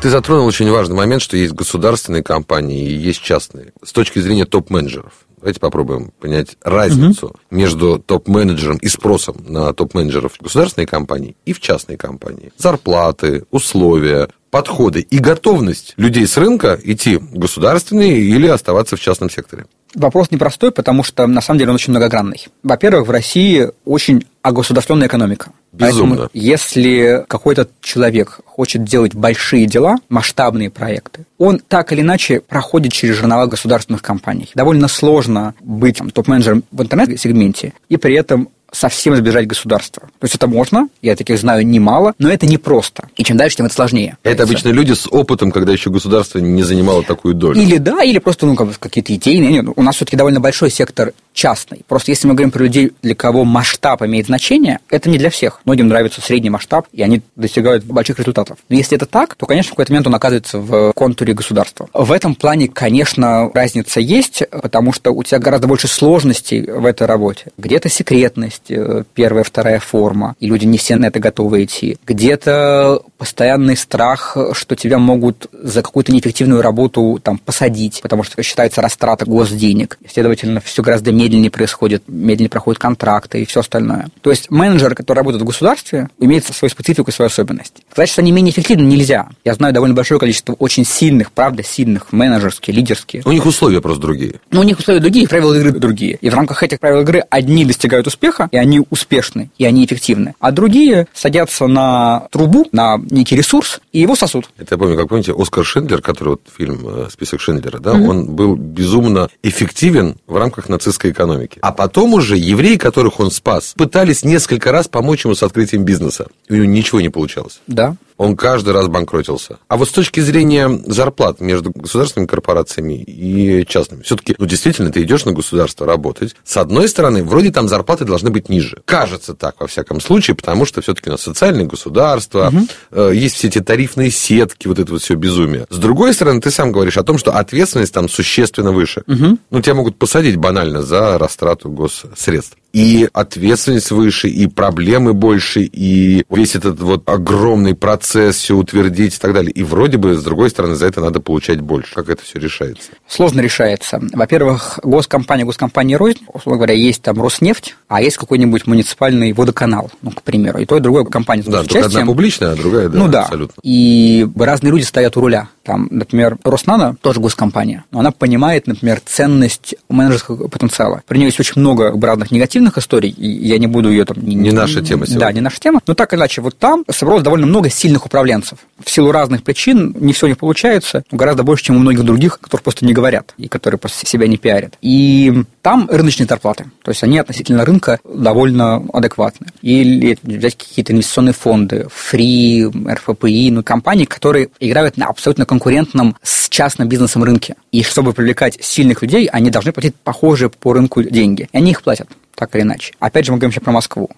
Ты 0.02 0.10
затронул 0.10 0.48
очень 0.48 0.70
важный 0.72 0.96
момент, 0.96 1.22
что 1.22 1.38
есть 1.38 1.54
государственные 1.54 2.24
компании 2.24 2.88
и 2.90 2.96
есть 2.96 3.22
частные. 3.22 3.74
С 3.84 3.92
точки 3.92 4.20
зрения 4.20 4.46
топ-менеджеров. 4.46 5.27
Давайте 5.38 5.60
попробуем 5.60 6.12
понять 6.20 6.58
разницу 6.62 7.28
угу. 7.28 7.36
между 7.52 8.00
топ-менеджером 8.00 8.78
и 8.78 8.88
спросом 8.88 9.38
на 9.48 9.72
топ-менеджеров 9.74 10.34
в 10.34 10.42
государственной 10.42 10.88
компании 10.88 11.36
и 11.46 11.54
в 11.54 11.60
частной 11.60 11.96
компании. 11.96 12.52
Зарплаты, 12.58 13.46
условия, 13.52 14.30
подходы 14.50 15.02
и 15.02 15.20
готовность 15.20 15.94
людей 15.98 16.26
с 16.26 16.38
рынка 16.38 16.80
идти 16.84 17.18
в 17.18 17.38
государственный 17.38 18.20
или 18.20 18.48
оставаться 18.48 18.98
в 18.98 19.00
частном 19.00 19.30
секторе. 19.30 19.66
Вопрос 19.96 20.32
непростой, 20.32 20.72
потому 20.72 21.04
что 21.04 21.26
на 21.28 21.42
самом 21.42 21.60
деле 21.60 21.72
он 21.72 21.76
очень 21.76 21.92
многогранный. 21.92 22.48
Во-первых, 22.64 23.08
в 23.08 23.12
России 23.12 23.70
очень 23.86 24.26
огосударственная 24.42 25.08
экономика. 25.08 25.52
Безумно. 25.72 26.16
Поэтому, 26.16 26.30
если 26.34 27.26
какой-то 27.28 27.68
человек 27.82 28.40
хочет 28.46 28.84
делать 28.84 29.14
большие 29.14 29.66
дела, 29.66 29.98
масштабные 30.10 30.70
проекты, 30.70 31.26
он 31.38 31.60
так 31.60 31.92
или 31.92 32.02
иначе 32.02 32.42
проходит 32.42 32.94
через 32.94 33.16
жернова 33.16 33.46
государственных 33.46 34.02
компаний. 34.02 34.50
Довольно 34.56 34.88
сложно 34.88 35.54
быть 35.62 36.02
топ-менеджером 36.14 36.64
в 36.72 36.82
интернет-сегменте 36.82 37.74
и 37.90 37.98
при 37.98 38.16
этом 38.16 38.50
совсем 38.72 39.16
избежать 39.16 39.48
государства. 39.48 40.04
То 40.20 40.26
есть 40.26 40.36
это 40.36 40.48
можно, 40.48 40.90
я 41.02 41.16
таких 41.16 41.40
знаю 41.40 41.66
немало, 41.66 42.14
но 42.20 42.30
это 42.30 42.46
непросто. 42.46 43.10
И 43.16 43.24
чем 43.24 43.38
дальше, 43.38 43.58
тем 43.58 43.66
это 43.66 43.76
сложнее. 43.76 44.18
Это 44.24 44.44
обычно 44.44 44.70
люди 44.70 44.94
с 44.94 45.08
опытом, 45.08 45.52
когда 45.52 45.72
еще 45.72 45.90
государство 45.90 46.40
не 46.40 46.64
занимало 46.64 47.04
такую 47.04 47.34
долю. 47.34 47.60
Или 47.60 47.78
да, 47.78 48.04
или 48.04 48.20
просто 48.20 48.46
ну, 48.46 48.56
какие-то 48.56 49.14
идейные. 49.16 49.52
Нет, 49.52 49.66
у 49.76 49.82
нас 49.82 49.96
все-таки 49.96 50.18
довольно 50.18 50.40
большой 50.40 50.70
сектор 50.70 51.14
частный. 51.34 51.82
Просто 51.88 52.12
если 52.12 52.28
мы 52.28 52.34
говорим 52.34 52.52
про 52.52 52.64
людей, 52.64 52.92
для 53.02 53.16
кого 53.16 53.44
масштаб 53.44 54.02
имеет 54.02 54.26
значение, 54.26 54.80
это 54.90 55.10
не 55.10 55.18
для 55.18 55.30
всех. 55.30 55.62
Многим 55.66 55.88
нравится 55.88 56.20
средний 56.20 56.50
масштаб, 56.50 56.88
и 56.92 57.02
они 57.04 57.22
достигают 57.36 57.84
больших 57.86 58.20
результатов. 58.20 58.58
Но 58.70 58.76
если 58.76 58.98
это 58.98 59.06
так, 59.06 59.36
то, 59.36 59.46
конечно, 59.46 59.70
в 59.70 59.72
какой-то 59.72 59.92
момент 59.92 60.08
он 60.08 60.16
оказывается 60.16 60.60
в 60.60 60.94
контуре 60.94 61.34
государства. 61.34 61.88
В 61.94 62.12
этом 62.12 62.36
плане, 62.36 62.68
конечно, 62.68 63.52
разница 63.54 64.00
есть, 64.00 64.44
потому 64.50 64.94
что 64.94 65.12
у 65.12 65.24
тебя 65.24 65.40
гораздо 65.40 65.68
больше 65.68 65.88
сложностей 65.88 66.62
в 66.64 66.86
этой 66.86 67.06
работе. 67.06 67.52
Где-то 67.58 67.90
секретность, 67.90 68.57
э, 68.70 69.04
первая, 69.14 69.44
вторая 69.44 69.80
форма, 69.80 70.36
и 70.40 70.48
люди 70.48 70.66
не 70.66 70.78
все 70.78 70.96
на 70.96 71.06
это 71.06 71.20
готовы 71.20 71.64
идти. 71.64 71.98
Где-то 72.06 73.02
постоянный 73.18 73.76
страх, 73.78 74.38
что 74.54 74.76
тебя 74.76 75.00
могут 75.00 75.48
за 75.52 75.82
какую-то 75.82 76.12
неэффективную 76.12 76.62
работу 76.62 77.20
там 77.22 77.38
посадить, 77.38 78.00
потому 78.02 78.24
что 78.24 78.42
считается 78.44 78.82
растрата 78.82 79.26
госденег. 79.26 79.98
Следовательно, 80.08 80.62
все 80.62 80.82
гораздо 80.82 81.12
медленнее 81.12 81.52
происходит, 81.52 82.04
медленнее 82.08 82.50
проходят 82.50 82.80
контракты 82.80 83.42
и 83.42 83.46
все 83.46 83.62
остальное. 83.62 84.08
То 84.22 84.30
есть 84.30 84.50
менеджеры, 84.52 84.96
которые 84.96 85.22
работают 85.22 85.44
в 85.44 85.46
государстве, 85.46 86.10
имеют 86.20 86.46
свою 86.46 86.70
специфику 86.70 87.10
и 87.10 87.14
свою 87.14 87.28
особенность. 87.28 87.84
Сказать, 87.92 88.10
что 88.10 88.22
они 88.22 88.32
менее 88.32 88.52
эффективны, 88.52 88.84
нельзя. 88.84 89.28
Я 89.44 89.54
знаю 89.54 89.74
довольно 89.74 89.96
большое 89.96 90.20
количество 90.20 90.54
очень 90.54 90.86
сильных, 90.86 91.32
правда, 91.32 91.64
сильных, 91.64 92.12
менеджерские, 92.12 92.76
лидерские. 92.76 93.24
У 93.26 93.32
них 93.32 93.46
условия 93.46 93.82
просто 93.82 94.02
другие. 94.02 94.36
Ну, 94.52 94.62
у 94.62 94.64
них 94.64 94.80
условия 94.80 95.00
другие, 95.00 95.28
правила 95.28 95.54
игры 95.54 95.72
другие. 95.72 96.18
И 96.22 96.30
в 96.30 96.34
рамках 96.34 96.64
этих 96.64 96.80
правил 96.80 97.02
игры 97.02 97.24
одни 97.30 97.66
достигают 97.66 98.08
успеха, 98.08 98.47
и 98.52 98.58
они 98.58 98.82
успешны, 98.90 99.50
и 99.58 99.66
они 99.66 99.86
эффективны. 99.86 100.36
А 100.40 100.52
другие 100.52 101.08
садятся 101.14 101.68
на 101.68 102.28
трубу, 102.32 102.68
на 102.72 102.98
некий 102.98 103.36
ресурс, 103.36 103.82
и 103.92 104.00
его 104.00 104.16
сосут. 104.16 104.50
Это 104.58 104.76
я 104.76 104.78
помню, 104.78 104.98
как 104.98 105.10
помните, 105.10 105.34
Оскар 105.38 105.66
Шиндлер, 105.66 106.02
который 106.02 106.30
вот 106.30 106.42
фильм 106.56 106.88
э, 106.88 107.08
«Список 107.12 107.42
Шиндлера», 107.42 107.80
да, 107.80 107.94
mm-hmm. 107.94 108.08
он 108.08 108.26
был 108.36 108.56
безумно 108.56 109.30
эффективен 109.44 110.18
в 110.28 110.38
рамках 110.38 110.70
нацистской 110.70 111.12
экономики. 111.12 111.60
А 111.62 111.72
потом 111.72 112.14
уже 112.14 112.38
евреи, 112.38 112.76
которых 112.76 113.20
он 113.20 113.32
спас, 113.32 113.74
пытались 113.78 114.24
несколько 114.24 114.72
раз 114.72 114.88
помочь 114.88 115.26
ему 115.26 115.36
с 115.36 115.44
открытием 115.44 115.84
бизнеса. 115.84 116.28
И 116.50 116.54
у 116.54 116.56
него 116.58 116.66
ничего 116.66 117.02
не 117.02 117.10
получалось. 117.10 117.60
Да 117.68 117.96
он 118.18 118.36
каждый 118.36 118.74
раз 118.74 118.88
банкротился. 118.88 119.58
А 119.68 119.78
вот 119.78 119.90
с 119.90 119.92
точки 119.92 120.20
зрения 120.20 120.70
зарплат 120.86 121.40
между 121.40 121.72
государственными 121.72 122.28
корпорациями 122.28 122.96
и 122.96 123.66
частными, 123.68 124.02
все-таки, 124.02 124.36
ну, 124.38 124.46
действительно, 124.46 124.92
ты 124.92 125.04
идешь 125.04 125.26
на 125.26 125.34
государство 125.34 125.86
работать. 125.86 126.36
С 126.44 126.58
одной 126.58 126.90
стороны, 126.90 127.24
вроде 127.24 127.52
там 127.52 127.68
зарплаты 127.68 128.06
должны 128.06 128.30
быть 128.30 128.50
ниже. 128.50 128.82
Кажется 128.86 129.34
так, 129.34 129.60
во 129.60 129.68
всяком 129.68 130.02
случае, 130.02 130.36
потому 130.36 130.66
что 130.66 130.82
все-таки 130.82 131.10
у 131.10 131.14
нас 131.14 131.22
социальное 131.22 131.66
государство, 131.66 132.48
угу. 132.48 132.68
э, 132.92 133.12
есть 133.14 133.36
все 133.36 133.48
эти 133.48 133.60
тарифные 133.60 134.12
сетки, 134.12 134.68
вот 134.68 134.80
это 134.80 134.92
вот 134.92 135.02
все 135.02 135.16
безумие. 135.16 135.68
С 135.70 135.78
другой 135.78 136.14
стороны, 136.14 136.42
ты 136.42 136.52
сам 136.52 136.72
говоришь 136.72 136.98
о 136.98 137.04
том, 137.04 137.18
что 137.18 137.32
ответственность 137.32 137.94
там 137.94 138.10
существенно 138.10 138.72
выше. 138.72 139.04
Угу. 139.08 139.38
Ну, 139.52 139.62
тебя 139.62 139.76
могут 139.76 139.98
посадить 139.98 140.38
банально 140.38 140.82
за 140.82 141.18
растрату 141.18 141.70
госсредств 141.70 142.58
и 142.74 143.10
ответственность 143.12 143.90
выше, 143.90 144.30
и 144.30 144.46
проблемы 144.46 145.14
больше, 145.14 145.62
и 145.62 146.24
весь 146.30 146.56
этот 146.56 146.80
вот 146.80 147.10
огромный 147.10 147.74
процесс 147.74 148.07
все 148.08 148.54
утвердить 148.56 149.16
и 149.16 149.20
так 149.20 149.34
далее. 149.34 149.52
И 149.52 149.64
вроде 149.64 149.98
бы, 149.98 150.16
с 150.16 150.24
другой 150.24 150.50
стороны, 150.50 150.76
за 150.76 150.88
это 150.88 151.02
надо 151.02 151.20
получать 151.20 151.62
больше. 151.62 151.94
Как 151.94 152.10
это 152.10 152.24
все 152.24 152.40
решается? 152.40 152.92
Сложно 153.08 153.42
решается. 153.42 154.00
Во-первых, 154.14 154.80
госкомпания, 154.84 155.46
госкомпания 155.46 155.98
рознь, 155.98 156.20
условно 156.34 156.58
говоря, 156.58 156.74
есть 156.74 157.02
там 157.02 157.22
Роснефть, 157.22 157.76
а 157.88 158.02
есть 158.02 158.18
какой-нибудь 158.18 158.68
муниципальный 158.68 159.34
водоканал, 159.34 159.92
ну, 160.02 160.12
к 160.12 160.22
примеру. 160.22 160.60
И 160.60 160.66
то, 160.66 160.78
и 160.78 160.80
другое 160.80 161.06
компания. 161.06 161.44
Да, 161.46 161.64
только 161.64 161.86
одна 161.86 162.06
публичная, 162.06 162.52
а 162.52 162.56
другая, 162.56 162.90
да, 162.90 162.98
ну, 162.98 163.08
да. 163.08 163.24
абсолютно. 163.24 163.60
И 163.64 164.28
разные 164.36 164.72
люди 164.72 164.84
стоят 164.84 165.18
у 165.18 165.22
руля. 165.22 165.50
Там, 165.64 165.88
например, 165.92 166.38
Роснано, 166.44 166.96
тоже 167.02 167.20
госкомпания, 167.20 167.84
но 167.92 168.00
она 168.00 168.12
понимает, 168.12 168.68
например, 168.68 169.02
ценность 169.06 169.76
менеджерского 169.90 170.48
потенциала. 170.48 171.04
При 171.08 171.18
ней 171.18 171.26
есть 171.26 171.40
очень 171.40 171.60
много 171.60 171.94
разных 172.02 172.32
негативных 172.32 172.78
историй, 172.78 173.10
и 173.10 173.28
я 173.28 173.58
не 173.58 173.68
буду 173.68 173.90
ее 173.90 174.06
там... 174.06 174.18
Не, 174.22 174.36
не 174.36 174.52
наша 174.52 174.82
тема 174.82 175.06
сегодня. 175.06 175.20
Да, 175.20 175.32
не 175.34 175.42
наша 175.42 175.60
тема. 175.60 175.82
Но 175.86 175.94
так 175.94 176.14
или 176.14 176.20
иначе, 176.20 176.42
вот 176.42 176.58
там 176.58 176.86
собралось 176.90 177.24
довольно 177.24 177.48
много 177.48 177.70
сильных 177.98 178.06
управленцев. 178.06 178.60
В 178.84 178.90
силу 178.90 179.12
разных 179.12 179.44
причин 179.44 179.96
не 180.00 180.14
все 180.14 180.28
не 180.28 180.36
получается, 180.36 181.04
но 181.12 181.18
гораздо 181.18 181.44
больше, 181.44 181.66
чем 181.66 181.78
у 181.78 181.80
многих 181.80 182.04
других, 182.04 182.40
которые 182.40 182.64
просто 182.64 182.86
не 182.86 182.94
говорят 182.94 183.34
и 183.38 183.48
которые 183.48 183.80
просто 183.80 184.06
себя 184.06 184.28
не 184.28 184.38
пиарят. 184.38 184.78
И 184.82 185.44
там 185.62 185.88
рыночные 185.92 186.28
зарплаты. 186.28 186.66
То 186.84 186.92
есть 186.92 187.04
они 187.04 187.18
относительно 187.20 187.66
рынка 187.66 188.00
довольно 188.04 188.86
адекватны. 188.94 189.48
Или 189.62 190.18
взять 190.22 190.58
какие-то 190.58 190.94
инвестиционные 190.94 191.34
фонды, 191.34 191.88
фри, 191.92 192.66
РФПИ, 192.66 193.52
ну, 193.52 193.64
компании, 193.64 194.06
которые 194.06 194.50
играют 194.60 194.98
на 194.98 195.08
абсолютно 195.08 195.46
конкурентном 195.46 196.16
с 196.22 196.50
частным 196.50 196.88
бизнесом 196.88 197.24
рынке. 197.24 197.56
И 197.72 197.84
чтобы 197.84 198.14
привлекать 198.14 198.58
сильных 198.64 199.02
людей, 199.02 199.28
они 199.28 199.50
должны 199.50 199.72
платить 199.72 199.96
похожие 199.96 200.50
по 200.50 200.74
рынку 200.74 201.04
деньги. 201.04 201.50
И 201.52 201.58
они 201.58 201.72
их 201.72 201.82
платят, 201.82 202.08
так 202.36 202.56
или 202.56 202.62
иначе. 202.62 202.94
Опять 203.00 203.26
же, 203.26 203.32
мы 203.32 203.40
говорим 203.40 203.54
сейчас 203.54 203.64
про 203.64 203.72
Москву. 203.72 204.10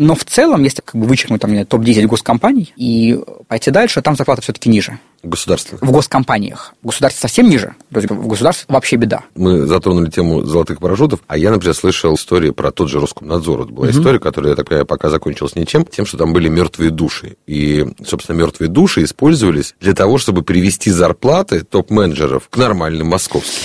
Но 0.00 0.14
в 0.14 0.24
целом, 0.24 0.62
если 0.62 0.80
как 0.80 0.94
бы 0.94 1.06
вычеркнуть 1.06 1.42
там, 1.42 1.66
топ-10 1.66 2.06
госкомпаний 2.06 2.72
и 2.74 3.20
пойти 3.48 3.70
дальше, 3.70 4.00
там 4.00 4.16
зарплата 4.16 4.40
все-таки 4.40 4.70
ниже. 4.70 4.98
Государственных? 5.22 5.82
В 5.82 5.92
госкомпаниях. 5.92 6.72
В 6.82 6.86
государстве 6.86 7.20
совсем 7.20 7.50
ниже. 7.50 7.74
То 7.92 8.00
есть 8.00 8.10
в 8.10 8.26
государстве 8.26 8.64
вообще 8.68 8.96
беда. 8.96 9.24
Мы 9.34 9.66
затронули 9.66 10.08
тему 10.08 10.42
золотых 10.42 10.78
парашютов, 10.78 11.20
а 11.26 11.36
я, 11.36 11.50
например, 11.50 11.74
слышал 11.74 12.14
историю 12.14 12.54
про 12.54 12.70
тот 12.70 12.88
же 12.88 12.98
Роскомнадзор. 12.98 13.58
Вот 13.58 13.70
была 13.70 13.88
угу. 13.88 13.98
история, 13.98 14.18
которая, 14.18 14.52
я 14.52 14.56
так 14.56 14.68
понимаю, 14.68 14.86
пока 14.86 15.10
закончилась 15.10 15.54
ничем, 15.54 15.84
тем, 15.84 16.06
что 16.06 16.16
там 16.16 16.32
были 16.32 16.48
мертвые 16.48 16.90
души. 16.90 17.36
И, 17.46 17.86
собственно, 18.02 18.38
мертвые 18.38 18.70
души 18.70 19.04
использовались 19.04 19.74
для 19.80 19.92
того, 19.92 20.16
чтобы 20.16 20.40
привести 20.40 20.90
зарплаты 20.90 21.60
топ-менеджеров 21.60 22.48
к 22.48 22.56
нормальным 22.56 23.08
московским. 23.08 23.60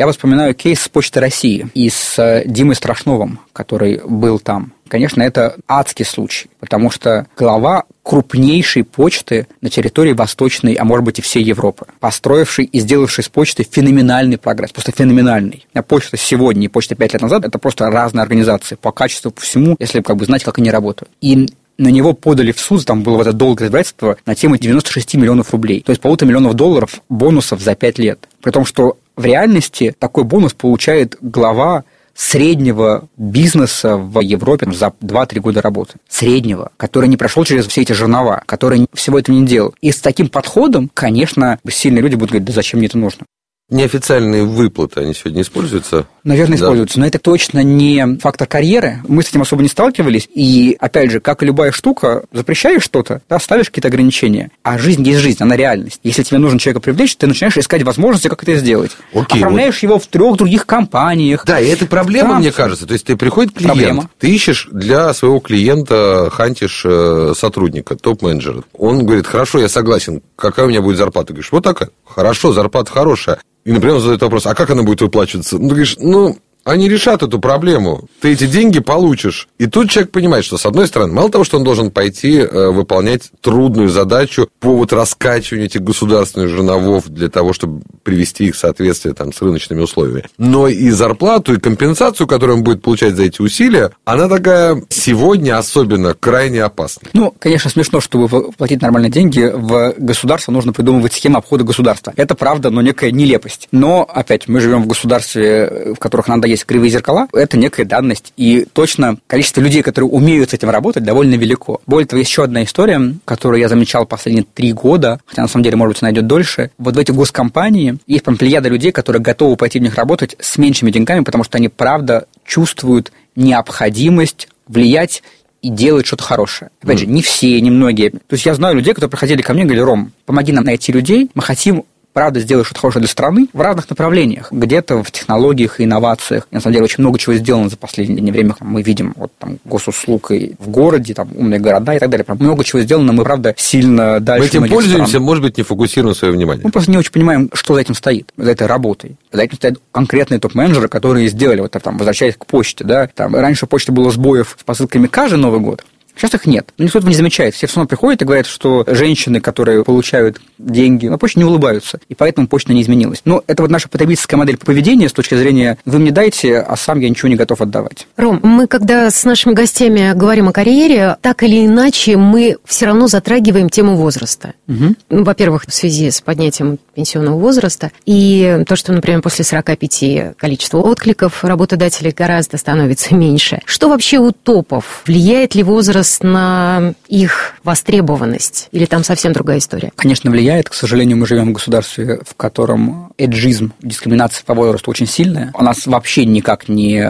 Я 0.00 0.10
вспоминаю 0.10 0.54
кейс 0.54 0.80
с 0.80 0.88
Почты 0.88 1.20
России 1.20 1.68
и 1.74 1.90
с 1.90 2.18
э, 2.18 2.44
Димой 2.46 2.74
Страшновым, 2.74 3.38
который 3.52 4.00
был 4.02 4.38
там. 4.38 4.72
Конечно, 4.88 5.20
это 5.20 5.56
адский 5.68 6.06
случай, 6.06 6.48
потому 6.58 6.90
что 6.90 7.26
глава 7.36 7.84
крупнейшей 8.02 8.82
почты 8.82 9.46
на 9.60 9.68
территории 9.68 10.14
Восточной, 10.14 10.72
а 10.72 10.84
может 10.84 11.04
быть 11.04 11.18
и 11.18 11.22
всей 11.22 11.42
Европы, 11.42 11.84
построивший 12.00 12.64
и 12.64 12.80
сделавший 12.80 13.24
с 13.24 13.28
почтой 13.28 13.68
феноменальный 13.70 14.38
прогресс, 14.38 14.72
просто 14.72 14.90
феноменальный. 14.90 15.66
Почта 15.86 16.16
сегодня 16.16 16.64
и 16.64 16.68
почта 16.68 16.94
пять 16.94 17.12
лет 17.12 17.20
назад– 17.20 17.44
это 17.44 17.58
просто 17.58 17.90
разные 17.90 18.22
организации 18.22 18.76
по 18.76 18.92
качеству, 18.92 19.30
по 19.30 19.42
всему, 19.42 19.76
если 19.78 20.00
как 20.00 20.16
бы 20.16 20.24
знать, 20.24 20.42
как 20.44 20.58
они 20.58 20.70
работают. 20.70 21.10
И 21.20 21.46
на 21.76 21.88
него 21.88 22.14
подали 22.14 22.52
в 22.52 22.60
суд, 22.60 22.86
там 22.86 23.02
было 23.02 23.16
вот 23.16 23.26
это 23.26 23.36
долгое 23.36 23.64
разбирательство 23.64 24.16
на 24.24 24.34
тему 24.34 24.56
96 24.56 25.14
миллионов 25.16 25.52
рублей. 25.52 25.82
То 25.82 25.90
есть 25.90 26.00
полутора 26.00 26.28
миллионов 26.28 26.54
долларов 26.54 27.02
бонусов 27.10 27.60
за 27.60 27.74
пять 27.74 27.98
лет. 27.98 28.28
При 28.42 28.50
том, 28.50 28.64
что 28.64 28.96
в 29.20 29.24
реальности 29.24 29.94
такой 29.98 30.24
бонус 30.24 30.54
получает 30.54 31.16
глава 31.20 31.84
среднего 32.14 33.08
бизнеса 33.16 33.96
в 33.96 34.20
Европе 34.20 34.70
за 34.72 34.92
2-3 35.00 35.40
года 35.40 35.62
работы. 35.62 35.94
Среднего, 36.08 36.72
который 36.76 37.08
не 37.08 37.16
прошел 37.16 37.44
через 37.44 37.66
все 37.66 37.82
эти 37.82 37.92
жернова, 37.92 38.42
который 38.46 38.86
всего 38.92 39.18
этого 39.18 39.36
не 39.36 39.46
делал. 39.46 39.74
И 39.80 39.92
с 39.92 40.00
таким 40.00 40.28
подходом, 40.28 40.90
конечно, 40.92 41.58
сильные 41.68 42.02
люди 42.02 42.14
будут 42.14 42.30
говорить, 42.30 42.46
да 42.46 42.52
зачем 42.52 42.78
мне 42.78 42.88
это 42.88 42.98
нужно? 42.98 43.26
Неофициальные 43.70 44.44
выплаты, 44.44 45.00
они 45.00 45.14
сегодня 45.14 45.42
используются? 45.42 46.06
Наверное, 46.24 46.58
да. 46.58 46.64
используются, 46.64 47.00
но 47.00 47.06
это 47.06 47.18
точно 47.18 47.62
не 47.62 48.18
фактор 48.18 48.46
карьеры. 48.46 48.98
Мы 49.06 49.22
с 49.22 49.28
этим 49.28 49.42
особо 49.42 49.62
не 49.62 49.68
сталкивались. 49.68 50.28
И, 50.34 50.76
опять 50.78 51.10
же, 51.10 51.20
как 51.20 51.42
и 51.42 51.46
любая 51.46 51.72
штука, 51.72 52.24
запрещаешь 52.32 52.82
что-то, 52.82 53.22
да, 53.28 53.38
ставишь 53.38 53.66
какие-то 53.70 53.88
ограничения. 53.88 54.50
А 54.62 54.78
жизнь 54.78 55.06
есть 55.06 55.20
жизнь, 55.20 55.42
она 55.42 55.56
реальность. 55.56 56.00
Если 56.02 56.22
тебе 56.22 56.38
нужно 56.38 56.58
человека 56.58 56.80
привлечь, 56.80 57.16
ты 57.16 57.26
начинаешь 57.26 57.56
искать 57.56 57.82
возможности, 57.82 58.28
как 58.28 58.42
это 58.42 58.56
сделать. 58.56 58.92
Окей, 59.14 59.38
Оформляешь 59.38 59.76
вот. 59.76 59.82
его 59.82 59.98
в 59.98 60.06
трех 60.06 60.36
других 60.36 60.66
компаниях. 60.66 61.44
Да, 61.46 61.60
и 61.60 61.68
это 61.68 61.86
проблема, 61.86 62.34
да. 62.34 62.38
мне 62.38 62.52
кажется. 62.52 62.86
То 62.86 62.92
есть, 62.92 63.06
ты 63.06 63.16
приходит 63.16 63.54
клиент, 63.54 63.74
проблема. 63.74 64.10
ты 64.18 64.30
ищешь 64.30 64.68
для 64.70 65.12
своего 65.14 65.40
клиента, 65.40 66.30
хантишь 66.32 66.82
э, 66.84 67.32
сотрудника, 67.36 67.96
топ-менеджера. 67.96 68.62
Он 68.76 69.04
говорит, 69.04 69.26
хорошо, 69.26 69.58
я 69.58 69.68
согласен, 69.68 70.22
какая 70.36 70.66
у 70.66 70.68
меня 70.68 70.82
будет 70.82 70.96
зарплата? 70.96 71.28
Ты 71.28 71.32
говоришь, 71.34 71.52
вот 71.52 71.64
такая. 71.64 71.90
Хорошо, 72.04 72.52
зарплата 72.52 72.90
хорошая. 72.90 73.38
И, 73.64 73.72
например, 73.72 73.96
он 73.96 74.00
задает 74.00 74.22
вопрос, 74.22 74.46
а 74.46 74.54
как 74.54 74.70
она 74.70 74.82
будет 74.82 75.02
выплачиваться? 75.02 75.56
Ну, 75.56 75.64
ты 75.64 75.68
говоришь, 75.68 75.96
ну, 76.10 76.36
они 76.64 76.88
решат 76.88 77.22
эту 77.22 77.38
проблему. 77.38 78.04
Ты 78.20 78.32
эти 78.32 78.46
деньги 78.46 78.80
получишь. 78.80 79.48
И 79.58 79.66
тут 79.66 79.90
человек 79.90 80.12
понимает, 80.12 80.44
что, 80.44 80.58
с 80.58 80.66
одной 80.66 80.86
стороны, 80.86 81.12
мало 81.12 81.30
того, 81.30 81.44
что 81.44 81.58
он 81.58 81.64
должен 81.64 81.90
пойти 81.90 82.38
э, 82.38 82.70
выполнять 82.70 83.30
трудную 83.40 83.88
задачу 83.88 84.48
по 84.60 84.74
вот 84.74 84.92
раскачиванию 84.92 85.66
этих 85.66 85.82
государственных 85.82 86.48
жерновов 86.48 87.08
для 87.08 87.28
того, 87.28 87.52
чтобы 87.52 87.82
привести 88.02 88.46
их 88.46 88.54
в 88.54 88.58
соответствие 88.58 89.14
там, 89.14 89.32
с 89.32 89.40
рыночными 89.40 89.80
условиями, 89.80 90.24
но 90.38 90.68
и 90.68 90.90
зарплату, 90.90 91.54
и 91.54 91.60
компенсацию, 91.60 92.26
которую 92.26 92.58
он 92.58 92.64
будет 92.64 92.82
получать 92.82 93.14
за 93.14 93.24
эти 93.24 93.40
усилия, 93.40 93.92
она 94.04 94.28
такая 94.28 94.82
сегодня 94.88 95.58
особенно 95.58 96.14
крайне 96.14 96.62
опасна. 96.62 97.08
Ну, 97.12 97.34
конечно, 97.38 97.70
смешно, 97.70 98.00
чтобы 98.00 98.52
платить 98.52 98.82
нормальные 98.82 99.10
деньги, 99.10 99.50
в 99.52 99.94
государство 99.98 100.52
нужно 100.52 100.72
придумывать 100.72 101.12
схему 101.12 101.38
обхода 101.38 101.64
государства. 101.64 102.12
Это 102.16 102.34
правда, 102.34 102.70
но 102.70 102.82
некая 102.82 103.10
нелепость. 103.10 103.68
Но, 103.72 104.02
опять, 104.02 104.48
мы 104.48 104.60
живем 104.60 104.82
в 104.82 104.86
государстве, 104.86 105.94
в 105.94 105.98
которых 105.98 106.28
надо 106.28 106.49
есть 106.50 106.64
кривые 106.64 106.90
зеркала, 106.90 107.28
это 107.32 107.56
некая 107.56 107.84
данность. 107.84 108.32
И 108.36 108.66
точно 108.72 109.18
количество 109.26 109.60
людей, 109.60 109.82
которые 109.82 110.10
умеют 110.10 110.50
с 110.50 110.54
этим 110.54 110.70
работать, 110.70 111.04
довольно 111.04 111.34
велико. 111.34 111.80
Более 111.86 112.06
того, 112.06 112.18
есть 112.18 112.30
еще 112.30 112.44
одна 112.44 112.64
история, 112.64 113.14
которую 113.24 113.60
я 113.60 113.68
замечал 113.68 114.06
последние 114.06 114.44
три 114.44 114.72
года, 114.72 115.20
хотя 115.26 115.42
на 115.42 115.48
самом 115.48 115.64
деле, 115.64 115.76
может 115.76 115.96
быть, 115.96 116.02
найдет 116.02 116.26
дольше. 116.26 116.70
Вот 116.78 116.96
в 116.96 116.98
эти 116.98 117.12
госкомпании 117.12 117.98
есть 118.06 118.24
прям 118.24 118.36
плеяда 118.36 118.68
людей, 118.68 118.92
которые 118.92 119.22
готовы 119.22 119.56
пойти 119.56 119.78
в 119.78 119.82
них 119.82 119.94
работать 119.94 120.36
с 120.38 120.58
меньшими 120.58 120.90
деньгами, 120.90 121.24
потому 121.24 121.44
что 121.44 121.58
они, 121.58 121.68
правда, 121.68 122.26
чувствуют 122.44 123.12
необходимость 123.36 124.48
влиять 124.66 125.22
и 125.62 125.68
делать 125.68 126.06
что-то 126.06 126.24
хорошее. 126.24 126.70
Опять 126.82 126.96
mm. 126.96 127.00
же, 127.00 127.06
не 127.06 127.22
все, 127.22 127.60
не 127.60 127.70
многие. 127.70 128.10
То 128.10 128.32
есть 128.32 128.46
я 128.46 128.54
знаю 128.54 128.76
людей, 128.76 128.94
которые 128.94 129.10
приходили 129.10 129.42
ко 129.42 129.52
мне 129.52 129.62
и 129.62 129.66
говорили, 129.66 129.84
Ром, 129.84 130.12
помоги 130.24 130.52
нам 130.52 130.64
найти 130.64 130.92
людей, 130.92 131.30
мы 131.34 131.42
хотим 131.42 131.84
правда 132.12 132.40
сделать 132.40 132.66
что-то 132.66 132.80
хорошее 132.80 133.00
для 133.00 133.08
страны 133.08 133.48
в 133.52 133.60
разных 133.60 133.88
направлениях. 133.88 134.50
Где-то 134.50 135.02
в 135.02 135.10
технологиях 135.10 135.80
и 135.80 135.84
инновациях. 135.84 136.46
И, 136.50 136.54
на 136.54 136.60
самом 136.60 136.74
деле, 136.74 136.84
очень 136.84 137.02
много 137.02 137.18
чего 137.18 137.34
сделано 137.34 137.68
за 137.68 137.76
последнее 137.76 138.32
время. 138.32 138.54
Мы 138.60 138.82
видим 138.82 139.14
вот 139.16 139.32
там 139.38 139.58
госуслуг 139.64 140.30
и 140.30 140.54
в 140.58 140.68
городе, 140.68 141.14
там 141.14 141.30
умные 141.34 141.60
города 141.60 141.94
и 141.94 141.98
так 141.98 142.10
далее. 142.10 142.24
Прям 142.24 142.38
много 142.40 142.64
чего 142.64 142.80
сделано. 142.82 143.12
Мы, 143.12 143.24
правда, 143.24 143.54
сильно 143.56 144.20
дальше 144.20 144.58
Мы 144.58 144.66
этим 144.66 144.74
пользуемся, 144.74 145.08
стран. 145.10 145.22
может 145.22 145.42
быть, 145.42 145.56
не 145.56 145.62
фокусируем 145.62 146.14
свое 146.14 146.34
внимание. 146.34 146.64
Мы 146.64 146.70
просто 146.70 146.90
не 146.90 146.98
очень 146.98 147.12
понимаем, 147.12 147.50
что 147.54 147.74
за 147.74 147.80
этим 147.80 147.94
стоит, 147.94 148.30
за 148.36 148.50
этой 148.50 148.66
работой. 148.66 149.16
За 149.32 149.42
этим 149.42 149.56
стоят 149.56 149.78
конкретные 149.92 150.40
топ-менеджеры, 150.40 150.88
которые 150.88 151.28
сделали, 151.28 151.60
вот 151.60 151.70
там, 151.70 151.96
возвращаясь 151.96 152.36
к 152.36 152.46
почте, 152.46 152.84
да, 152.84 153.08
там, 153.14 153.34
раньше 153.34 153.66
почта 153.66 153.92
было 153.92 154.10
сбоев 154.10 154.56
с 154.58 154.64
посылками 154.64 155.06
каждый 155.06 155.38
Новый 155.38 155.60
год, 155.60 155.84
Сейчас 156.20 156.34
их 156.34 156.44
нет. 156.44 156.68
Но 156.76 156.84
никто 156.84 156.98
этого 156.98 157.08
не 157.08 157.16
замечает. 157.16 157.54
Все 157.54 157.66
все 157.66 157.76
равно 157.76 157.88
приходят 157.88 158.20
и 158.20 158.26
говорят, 158.26 158.46
что 158.46 158.84
женщины, 158.86 159.40
которые 159.40 159.84
получают 159.84 160.38
деньги 160.58 161.08
на 161.08 161.16
почте, 161.16 161.40
не 161.40 161.46
улыбаются. 161.46 161.98
И 162.10 162.14
поэтому 162.14 162.46
почта 162.46 162.74
не 162.74 162.82
изменилась. 162.82 163.22
Но 163.24 163.42
это 163.46 163.62
вот 163.62 163.70
наша 163.70 163.88
потребительская 163.88 164.36
модель 164.36 164.58
поведения 164.58 165.08
с 165.08 165.14
точки 165.14 165.34
зрения 165.34 165.78
«вы 165.86 165.98
мне 165.98 166.10
дайте, 166.10 166.58
а 166.58 166.76
сам 166.76 167.00
я 167.00 167.08
ничего 167.08 167.30
не 167.30 167.36
готов 167.36 167.62
отдавать». 167.62 168.06
Ром, 168.18 168.38
мы 168.42 168.66
когда 168.66 169.10
с 169.10 169.24
нашими 169.24 169.54
гостями 169.54 170.12
говорим 170.14 170.48
о 170.48 170.52
карьере, 170.52 171.16
так 171.22 171.42
или 171.42 171.64
иначе 171.64 172.18
мы 172.18 172.58
все 172.66 172.84
равно 172.84 173.06
затрагиваем 173.06 173.70
тему 173.70 173.96
возраста. 173.96 174.52
Угу. 174.68 174.94
Ну, 175.08 175.24
во-первых, 175.24 175.64
в 175.66 175.72
связи 175.74 176.10
с 176.10 176.20
поднятием 176.20 176.78
пенсионного 176.94 177.38
возраста 177.38 177.92
и 178.04 178.62
то, 178.68 178.76
что, 178.76 178.92
например, 178.92 179.22
после 179.22 179.42
45 179.42 180.36
количество 180.36 180.78
откликов 180.78 181.44
работодателей 181.44 182.12
гораздо 182.14 182.58
становится 182.58 183.14
меньше. 183.14 183.60
Что 183.64 183.88
вообще 183.88 184.18
у 184.18 184.32
топов? 184.32 185.02
Влияет 185.06 185.54
ли 185.54 185.62
возраст 185.62 186.09
на 186.22 186.94
их 187.08 187.54
востребованность? 187.64 188.68
Или 188.72 188.86
там 188.86 189.04
совсем 189.04 189.32
другая 189.32 189.58
история? 189.58 189.92
Конечно, 189.96 190.30
влияет. 190.30 190.68
К 190.68 190.74
сожалению, 190.74 191.16
мы 191.16 191.26
живем 191.26 191.50
в 191.50 191.52
государстве, 191.52 192.20
в 192.26 192.34
котором 192.34 193.12
эджизм, 193.18 193.72
дискриминация 193.80 194.44
по 194.44 194.54
возрасту 194.54 194.90
очень 194.90 195.06
сильная. 195.06 195.52
У 195.54 195.62
нас 195.62 195.86
вообще 195.86 196.24
никак 196.24 196.68
не 196.68 197.02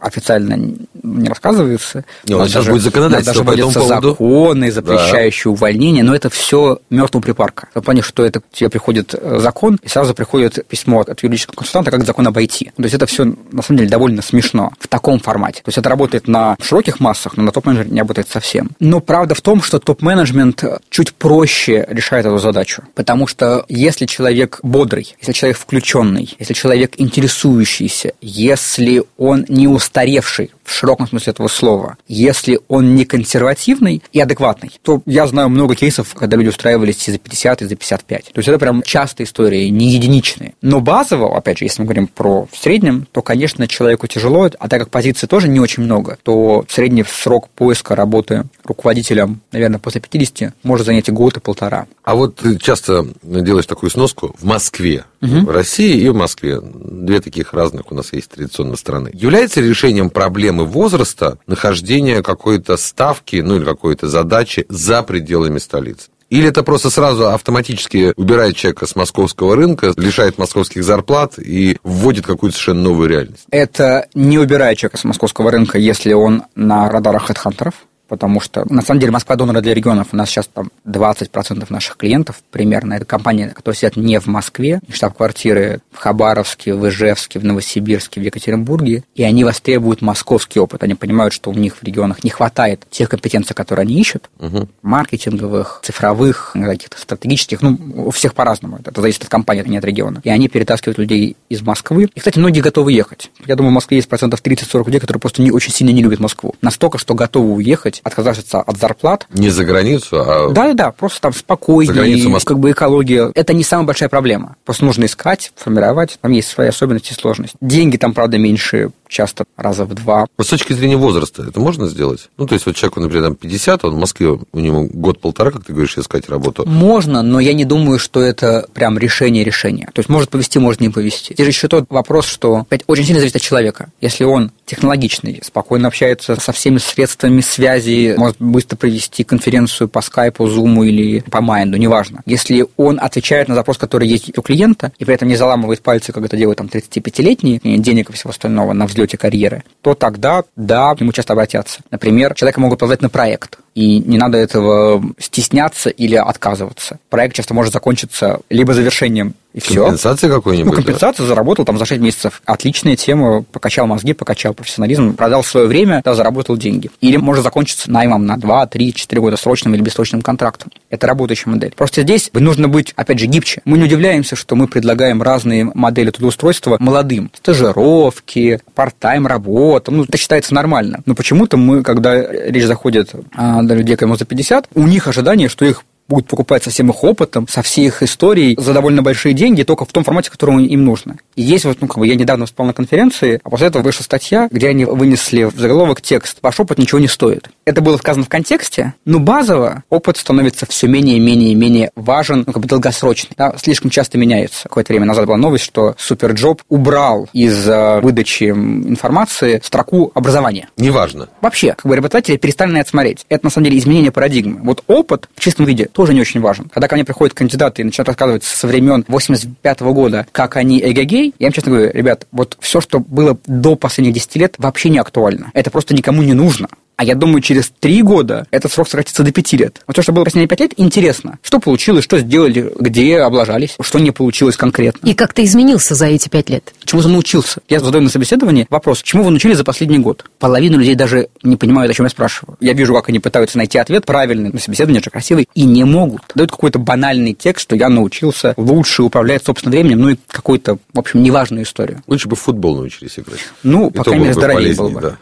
официально 0.00 0.56
не 1.02 1.28
рассказывается. 1.28 2.04
Не, 2.24 2.34
у 2.34 2.38
нас 2.38 2.48
сейчас 2.48 2.64
даже, 2.64 2.72
будет 2.72 2.82
законодательство 2.82 3.44
даже 3.44 3.44
по 3.44 3.52
этому 3.52 3.72
поводу. 3.72 4.08
законы, 4.10 4.72
запрещающие 4.72 5.44
да. 5.44 5.50
увольнение, 5.50 6.04
но 6.04 6.14
это 6.14 6.30
все 6.30 6.78
мертвого 6.90 7.22
припарка. 7.22 7.68
В 7.74 7.80
плане, 7.80 8.02
что 8.02 8.24
это 8.24 8.40
тебе 8.52 8.70
приходит 8.70 9.14
э, 9.14 9.38
закон, 9.40 9.78
и 9.82 9.88
сразу 9.88 10.14
приходит 10.14 10.66
письмо 10.66 11.00
от 11.00 11.22
юридического 11.22 11.56
консультанта, 11.56 11.90
как 11.90 12.04
закон 12.04 12.26
обойти. 12.26 12.72
То 12.76 12.82
есть 12.82 12.94
это 12.94 13.06
все, 13.06 13.24
на 13.52 13.62
самом 13.62 13.78
деле, 13.78 13.90
довольно 13.90 14.22
смешно 14.22 14.72
в 14.78 14.88
таком 14.88 15.20
формате. 15.20 15.62
То 15.62 15.68
есть 15.68 15.78
это 15.78 15.88
работает 15.88 16.28
на 16.28 16.56
широких 16.60 17.00
массах, 17.00 17.36
но 17.36 17.44
на 17.44 17.52
топ-менеджере 17.52 17.90
не 17.90 18.00
работает 18.00 18.28
совсем. 18.28 18.45
Но 18.80 19.00
правда 19.00 19.34
в 19.34 19.40
том, 19.40 19.62
что 19.62 19.78
топ-менеджмент 19.78 20.64
чуть 20.90 21.14
проще 21.14 21.86
решает 21.88 22.26
эту 22.26 22.38
задачу. 22.38 22.82
Потому 22.94 23.26
что 23.26 23.64
если 23.68 24.06
человек 24.06 24.60
бодрый, 24.62 25.14
если 25.20 25.32
человек 25.32 25.58
включенный, 25.58 26.34
если 26.38 26.54
человек 26.54 26.94
интересующийся, 26.96 28.12
если 28.20 29.02
он 29.16 29.44
не 29.48 29.68
устаревший 29.68 30.50
в 30.66 30.72
широком 30.72 31.08
смысле 31.08 31.32
этого 31.32 31.48
слова, 31.48 31.96
если 32.08 32.60
он 32.68 32.94
не 32.94 33.04
консервативный 33.04 34.02
и 34.12 34.20
адекватный, 34.20 34.72
то 34.82 35.02
я 35.06 35.26
знаю 35.26 35.48
много 35.48 35.74
кейсов, 35.74 36.14
когда 36.14 36.36
люди 36.36 36.48
устраивались 36.48 37.08
и 37.08 37.12
за 37.12 37.18
50, 37.18 37.62
и 37.62 37.66
за 37.66 37.76
55. 37.76 38.24
То 38.32 38.38
есть 38.38 38.48
это 38.48 38.58
прям 38.58 38.82
частая 38.82 39.26
история, 39.26 39.70
не 39.70 39.90
единичные. 39.90 40.54
Но 40.60 40.80
базово, 40.80 41.36
опять 41.36 41.58
же, 41.58 41.64
если 41.64 41.82
мы 41.82 41.86
говорим 41.86 42.08
про 42.08 42.48
в 42.50 42.56
среднем, 42.56 43.06
то, 43.12 43.22
конечно, 43.22 43.68
человеку 43.68 44.06
тяжело, 44.06 44.50
а 44.58 44.68
так 44.68 44.80
как 44.80 44.90
позиций 44.90 45.28
тоже 45.28 45.48
не 45.48 45.60
очень 45.60 45.82
много, 45.82 46.18
то 46.22 46.64
средний 46.68 47.04
срок 47.04 47.48
поиска 47.48 47.94
работы 47.94 48.44
руководителем, 48.64 49.40
наверное, 49.52 49.78
после 49.78 50.00
50 50.00 50.54
может 50.62 50.86
занять 50.86 51.08
и 51.08 51.12
год, 51.12 51.36
и 51.36 51.40
полтора. 51.40 51.86
А 52.04 52.14
вот 52.14 52.36
ты 52.36 52.58
часто 52.58 53.06
делаешь 53.22 53.66
такую 53.66 53.90
сноску 53.90 54.34
в 54.38 54.44
Москве, 54.44 55.04
угу. 55.20 55.46
в 55.46 55.50
России 55.50 56.00
и 56.00 56.08
в 56.08 56.14
Москве. 56.14 56.60
Две 56.62 57.20
таких 57.20 57.52
разных 57.52 57.90
у 57.90 57.94
нас 57.94 58.12
есть 58.12 58.30
традиционно 58.30 58.76
страны. 58.76 59.10
Является 59.12 59.60
решением 59.60 60.10
проблемы 60.10 60.64
возраста 60.64 61.38
нахождение 61.46 62.22
какой-то 62.22 62.76
ставки, 62.76 63.36
ну 63.36 63.56
или 63.56 63.64
какой-то 63.64 64.08
задачи 64.08 64.66
за 64.68 65.02
пределами 65.02 65.58
столицы? 65.58 66.08
Или 66.28 66.48
это 66.48 66.64
просто 66.64 66.90
сразу 66.90 67.28
автоматически 67.28 68.12
убирает 68.16 68.56
человека 68.56 68.86
с 68.86 68.96
московского 68.96 69.54
рынка, 69.54 69.92
лишает 69.96 70.38
московских 70.38 70.82
зарплат 70.82 71.38
и 71.38 71.78
вводит 71.84 72.26
какую-то 72.26 72.56
совершенно 72.56 72.82
новую 72.82 73.08
реальность? 73.08 73.44
Это 73.50 74.08
не 74.14 74.38
убирает 74.38 74.76
человека 74.78 74.98
с 74.98 75.04
московского 75.04 75.52
рынка, 75.52 75.78
если 75.78 76.12
он 76.14 76.42
на 76.56 76.90
радарах 76.90 77.26
хедхантеров 77.26 77.74
потому 78.08 78.40
что, 78.40 78.64
на 78.72 78.82
самом 78.82 79.00
деле, 79.00 79.12
Москва 79.12 79.36
донора 79.36 79.60
для 79.60 79.74
регионов. 79.74 80.08
У 80.12 80.16
нас 80.16 80.28
сейчас 80.28 80.48
там 80.52 80.70
20% 80.86 81.66
наших 81.68 81.96
клиентов 81.96 82.42
примерно. 82.50 82.94
Это 82.94 83.04
компании, 83.04 83.48
которые 83.48 83.76
сидят 83.76 83.96
не 83.96 84.18
в 84.20 84.26
Москве, 84.26 84.80
штаб-квартиры 84.90 85.80
в 85.90 85.98
Хабаровске, 85.98 86.74
в 86.74 86.88
Ижевске, 86.88 87.38
в 87.38 87.44
Новосибирске, 87.44 88.20
в 88.20 88.24
Екатеринбурге, 88.24 89.04
и 89.14 89.22
они 89.22 89.44
востребуют 89.44 90.02
московский 90.02 90.60
опыт. 90.60 90.82
Они 90.82 90.94
понимают, 90.94 91.32
что 91.32 91.50
у 91.50 91.54
них 91.54 91.76
в 91.76 91.82
регионах 91.82 92.24
не 92.24 92.30
хватает 92.30 92.86
тех 92.90 93.08
компетенций, 93.08 93.54
которые 93.54 93.82
они 93.82 94.00
ищут, 94.00 94.30
угу. 94.38 94.68
маркетинговых, 94.82 95.80
цифровых, 95.82 96.52
каких-то 96.54 96.98
стратегических, 96.98 97.62
ну, 97.62 97.78
у 97.94 98.10
всех 98.10 98.34
по-разному. 98.34 98.78
Это 98.84 99.00
зависит 99.00 99.24
от 99.24 99.28
компании, 99.28 99.64
а 99.64 99.68
не 99.68 99.78
от 99.78 99.84
региона. 99.84 100.20
И 100.24 100.30
они 100.30 100.48
перетаскивают 100.48 100.98
людей 100.98 101.36
из 101.48 101.62
Москвы. 101.62 102.08
И, 102.14 102.18
кстати, 102.18 102.38
многие 102.38 102.60
готовы 102.60 102.92
ехать. 102.92 103.30
Я 103.46 103.56
думаю, 103.56 103.70
в 103.70 103.74
Москве 103.74 103.98
есть 103.98 104.08
процентов 104.08 104.42
30-40 104.42 104.86
людей, 104.86 105.00
которые 105.00 105.20
просто 105.20 105.42
не 105.42 105.50
очень 105.50 105.72
сильно 105.72 105.90
не 105.90 106.02
любят 106.02 106.20
Москву. 106.20 106.54
Настолько, 106.62 106.98
что 106.98 107.14
готовы 107.14 107.52
уехать 107.52 107.95
уехать, 107.96 108.00
отказаться 108.04 108.60
от 108.60 108.76
зарплат. 108.76 109.26
Не 109.32 109.50
за 109.50 109.64
границу, 109.64 110.16
а... 110.20 110.50
Да, 110.50 110.74
да, 110.74 110.90
просто 110.90 111.20
там 111.20 111.32
спокойнее, 111.32 112.28
Моск... 112.28 112.46
как 112.46 112.58
бы 112.58 112.70
экология. 112.70 113.30
Это 113.34 113.52
не 113.52 113.64
самая 113.64 113.86
большая 113.86 114.08
проблема. 114.08 114.56
Просто 114.64 114.84
нужно 114.84 115.04
искать, 115.04 115.52
формировать, 115.56 116.18
там 116.20 116.32
есть 116.32 116.48
свои 116.48 116.68
особенности 116.68 117.12
и 117.12 117.14
сложности. 117.14 117.56
Деньги 117.60 117.96
там, 117.96 118.14
правда, 118.14 118.38
меньше 118.38 118.90
часто 119.08 119.44
раза 119.56 119.84
в 119.84 119.94
два. 119.94 120.26
Вот 120.36 120.46
с 120.46 120.50
точки 120.50 120.72
зрения 120.72 120.96
возраста 120.96 121.44
это 121.48 121.60
можно 121.60 121.86
сделать? 121.86 122.28
Ну, 122.36 122.46
то 122.46 122.54
есть, 122.54 122.66
вот 122.66 122.76
человеку, 122.76 123.00
например, 123.00 123.24
там 123.24 123.34
50, 123.34 123.84
он 123.84 123.94
в 123.94 123.98
Москве, 123.98 124.38
у 124.52 124.58
него 124.58 124.86
год-полтора, 124.92 125.50
как 125.50 125.64
ты 125.64 125.72
говоришь, 125.72 125.96
искать 125.96 126.28
работу. 126.28 126.64
Можно, 126.66 127.22
но 127.22 127.40
я 127.40 127.54
не 127.54 127.64
думаю, 127.64 127.98
что 127.98 128.20
это 128.20 128.66
прям 128.74 128.98
решение 128.98 129.44
решения. 129.44 129.88
То 129.92 130.00
есть, 130.00 130.08
может 130.08 130.30
повести, 130.30 130.58
может 130.58 130.80
не 130.80 130.88
повести. 130.88 131.32
Здесь 131.32 131.44
же 131.44 131.50
еще 131.50 131.68
тот 131.68 131.86
вопрос, 131.90 132.26
что 132.26 132.56
опять, 132.56 132.82
очень 132.86 133.04
сильно 133.04 133.20
зависит 133.20 133.36
от 133.36 133.42
человека. 133.42 133.90
Если 134.00 134.24
он 134.24 134.50
технологичный, 134.64 135.40
спокойно 135.44 135.88
общается 135.88 136.36
со 136.40 136.52
всеми 136.52 136.78
средствами 136.78 137.40
связи, 137.40 138.14
может 138.16 138.36
быстро 138.38 138.76
провести 138.76 139.24
конференцию 139.24 139.88
по 139.88 140.00
скайпу, 140.00 140.46
зуму 140.46 140.84
или 140.84 141.20
по 141.20 141.40
майнду, 141.40 141.76
неважно. 141.76 142.22
Если 142.26 142.66
он 142.76 142.98
отвечает 143.00 143.48
на 143.48 143.54
запрос, 143.54 143.78
который 143.78 144.08
есть 144.08 144.36
у 144.36 144.42
клиента, 144.42 144.92
и 144.98 145.04
при 145.04 145.14
этом 145.14 145.28
не 145.28 145.36
заламывает 145.36 145.82
пальцы, 145.82 146.12
как 146.12 146.24
это 146.24 146.36
делают 146.36 146.58
там 146.58 146.66
35-летние, 146.66 147.78
денег 147.78 148.10
и 148.10 148.12
всего 148.12 148.30
остального 148.30 148.72
на 148.72 148.86
взлете 148.96 149.18
карьеры, 149.18 149.64
то 149.82 149.94
тогда, 149.94 150.44
да, 150.56 150.94
к 150.94 151.00
нему 151.00 151.12
часто 151.12 151.34
обратятся. 151.34 151.80
Например, 151.90 152.34
человека 152.34 152.60
могут 152.60 152.78
позвать 152.80 153.02
на 153.02 153.08
проект, 153.08 153.58
И 153.76 153.98
не 153.98 154.16
надо 154.16 154.38
этого 154.38 155.04
стесняться 155.18 155.90
или 155.90 156.14
отказываться. 156.14 156.98
Проект 157.10 157.36
часто 157.36 157.52
может 157.52 157.74
закончиться 157.74 158.40
либо 158.48 158.72
завершением 158.72 159.34
и 159.56 159.60
все. 159.60 159.84
Компенсация 159.84 160.28
какой-нибудь? 160.28 160.70
Ну, 160.70 160.76
компенсация 160.76 161.24
да? 161.24 161.28
заработал 161.28 161.64
там 161.64 161.78
за 161.78 161.86
6 161.86 161.98
месяцев. 162.00 162.42
Отличная 162.44 162.94
тема. 162.94 163.42
Покачал 163.42 163.86
мозги, 163.86 164.12
покачал 164.12 164.52
профессионализм, 164.52 165.14
продал 165.14 165.42
свое 165.42 165.66
время, 165.66 166.02
да, 166.04 166.14
заработал 166.14 166.58
деньги. 166.58 166.90
Или 167.00 167.16
может 167.16 167.42
закончиться 167.42 167.90
наймом 167.90 168.26
на 168.26 168.36
2, 168.36 168.66
3, 168.66 168.92
4 168.92 169.20
года 169.22 169.38
срочным 169.38 169.74
или 169.74 169.80
бессрочным 169.80 170.20
контрактом. 170.20 170.70
Это 170.90 171.06
работающая 171.06 171.50
модель. 171.50 171.72
Просто 171.74 172.02
здесь 172.02 172.30
нужно 172.34 172.68
быть, 172.68 172.92
опять 172.96 173.18
же, 173.18 173.24
гибче. 173.26 173.62
Мы 173.64 173.78
не 173.78 173.84
удивляемся, 173.84 174.36
что 174.36 174.56
мы 174.56 174.68
предлагаем 174.68 175.22
разные 175.22 175.64
модели 175.64 176.10
трудоустройства 176.10 176.76
молодым. 176.78 177.30
Стажировки, 177.34 178.60
парт-тайм 178.74 179.26
работа. 179.26 179.90
Ну, 179.90 180.04
это 180.04 180.18
считается 180.18 180.52
нормально. 180.52 181.00
Но 181.06 181.14
почему-то 181.14 181.56
мы, 181.56 181.82
когда 181.82 182.14
речь 182.30 182.64
заходит 182.64 183.12
а, 183.34 183.62
до 183.66 183.74
людей, 183.74 183.96
кому 183.96 184.16
за 184.16 184.24
50, 184.24 184.68
у 184.74 184.86
них 184.86 185.08
ожидание, 185.08 185.48
что 185.48 185.64
их 185.64 185.82
будут 186.08 186.26
покупать 186.28 186.62
со 186.62 186.70
всем 186.70 186.90
их 186.90 187.02
опытом, 187.02 187.48
со 187.48 187.62
всей 187.62 187.86
их 187.86 188.02
историей 188.02 188.56
за 188.58 188.72
довольно 188.72 189.02
большие 189.02 189.34
деньги, 189.34 189.62
только 189.62 189.84
в 189.84 189.92
том 189.92 190.04
формате, 190.04 190.30
который 190.30 190.64
им 190.64 190.84
нужно. 190.84 191.16
И 191.36 191.42
есть 191.42 191.66
вот, 191.66 191.78
ну, 191.80 191.86
как 191.86 191.98
бы 191.98 192.06
я 192.06 192.16
недавно 192.16 192.44
выступал 192.44 192.66
на 192.66 192.72
конференции, 192.72 193.40
а 193.44 193.50
после 193.50 193.68
этого 193.68 193.82
вышла 193.82 194.02
статья, 194.02 194.48
где 194.50 194.68
они 194.68 194.86
вынесли 194.86 195.44
в 195.44 195.56
заголовок 195.56 196.00
текст 196.00 196.38
«Ваш 196.42 196.58
опыт 196.58 196.78
ничего 196.78 196.98
не 196.98 197.08
стоит». 197.08 197.50
Это 197.66 197.82
было 197.82 197.98
сказано 197.98 198.24
в 198.24 198.28
контексте, 198.28 198.94
но 199.04 199.18
базово 199.18 199.84
опыт 199.90 200.16
становится 200.16 200.66
все 200.66 200.86
менее 200.88 201.18
и 201.18 201.20
менее 201.20 201.52
и 201.52 201.54
менее 201.54 201.90
важен, 201.94 202.44
ну, 202.46 202.52
как 202.52 202.62
бы 202.62 202.68
долгосрочный. 202.68 203.32
Да, 203.36 203.54
слишком 203.58 203.90
часто 203.90 204.16
меняется. 204.16 204.62
Какое-то 204.64 204.92
время 204.92 205.04
назад 205.04 205.26
была 205.26 205.36
новость, 205.36 205.64
что 205.64 205.94
Superjob 205.98 206.62
убрал 206.70 207.28
из 207.34 207.68
э, 207.68 208.00
выдачи 208.00 208.44
информации 208.44 209.60
строку 209.62 210.10
образования. 210.14 210.70
Неважно. 210.78 211.28
Вообще, 211.42 211.74
как 211.74 211.84
бы 211.84 211.96
работодатели 211.96 212.36
перестали 212.38 212.70
на 212.70 212.78
это 212.78 212.88
смотреть. 212.88 213.26
Это, 213.28 213.44
на 213.44 213.50
самом 213.50 213.66
деле, 213.66 213.78
изменение 213.78 214.10
парадигмы. 214.10 214.60
Вот 214.62 214.84
опыт 214.86 215.28
в 215.34 215.40
чистом 215.40 215.66
виде 215.66 215.84
тоже 215.86 216.14
не 216.14 216.20
очень 216.22 216.40
важен. 216.40 216.70
Когда 216.72 216.88
ко 216.88 216.94
мне 216.94 217.04
приходят 217.04 217.34
кандидаты 217.34 217.82
и 217.82 217.84
начинают 217.84 218.08
рассказывать 218.08 218.44
со 218.44 218.66
времен 218.66 219.04
85 219.06 219.80
-го 219.80 219.92
года, 219.92 220.26
как 220.32 220.56
они 220.56 220.80
эгегей, 220.80 221.25
я 221.38 221.46
им 221.48 221.52
честно 221.52 221.72
говорю, 221.72 221.90
ребят, 221.92 222.26
вот 222.32 222.56
все, 222.60 222.80
что 222.80 223.00
было 223.00 223.38
до 223.46 223.76
последних 223.76 224.14
10 224.14 224.36
лет, 224.36 224.54
вообще 224.58 224.88
не 224.88 224.98
актуально. 224.98 225.50
Это 225.54 225.70
просто 225.70 225.94
никому 225.94 226.22
не 226.22 226.34
нужно. 226.34 226.68
А 226.96 227.04
я 227.04 227.14
думаю, 227.14 227.42
через 227.42 227.70
три 227.78 228.00
года 228.02 228.46
этот 228.50 228.72
срок 228.72 228.88
сократится 228.88 229.22
до 229.22 229.30
пяти 229.30 229.58
лет. 229.58 229.82
Вот 229.86 229.96
то, 229.96 230.02
что 230.02 230.12
было 230.12 230.24
последние 230.24 230.48
пять 230.48 230.60
лет, 230.60 230.72
интересно. 230.78 231.38
Что 231.42 231.60
получилось, 231.60 232.04
что 232.04 232.18
сделали, 232.18 232.72
где 232.78 233.18
облажались, 233.18 233.76
что 233.80 233.98
не 233.98 234.12
получилось 234.12 234.56
конкретно. 234.56 235.06
И 235.06 235.14
как 235.14 235.34
ты 235.34 235.44
изменился 235.44 235.94
за 235.94 236.06
эти 236.06 236.30
пять 236.30 236.48
лет? 236.48 236.72
Чему 236.84 237.02
ты 237.02 237.08
научился? 237.08 237.60
Я 237.68 237.80
задаю 237.80 238.02
на 238.02 238.08
собеседовании 238.08 238.66
вопрос, 238.70 239.02
чему 239.02 239.24
вы 239.24 239.30
научились 239.30 239.58
за 239.58 239.64
последний 239.64 239.98
год? 239.98 240.24
Половина 240.38 240.76
людей 240.76 240.94
даже 240.94 241.28
не 241.42 241.56
понимают, 241.56 241.90
о 241.90 241.94
чем 241.94 242.06
я 242.06 242.10
спрашиваю. 242.10 242.56
Я 242.60 242.72
вижу, 242.72 242.94
как 242.94 243.10
они 243.10 243.18
пытаются 243.18 243.58
найти 243.58 243.76
ответ 243.76 244.06
правильный, 244.06 244.50
на 244.50 244.58
собеседование 244.58 245.02
же 245.02 245.10
красивый, 245.10 245.48
и 245.54 245.64
не 245.64 245.84
могут. 245.84 246.22
Дают 246.34 246.50
какой-то 246.50 246.78
банальный 246.78 247.34
текст, 247.34 247.64
что 247.64 247.76
я 247.76 247.90
научился 247.90 248.54
лучше 248.56 249.02
управлять 249.02 249.44
собственным 249.44 249.72
временем, 249.72 250.00
ну 250.00 250.08
и 250.10 250.16
какую-то, 250.28 250.78
в 250.94 250.98
общем, 250.98 251.22
неважную 251.22 251.64
историю. 251.64 252.02
Лучше 252.06 252.28
бы 252.28 252.36
в 252.36 252.40
футбол 252.40 252.76
научились 252.76 253.18
играть. 253.18 253.40
Ну, 253.62 253.88
и 253.88 253.92
по 253.92 254.04
крайней 254.04 254.22
мере, 254.22 254.34
здоровее 254.34 254.74
было 254.74 254.88
бы. 254.88 255.00
Да. 255.00 255.16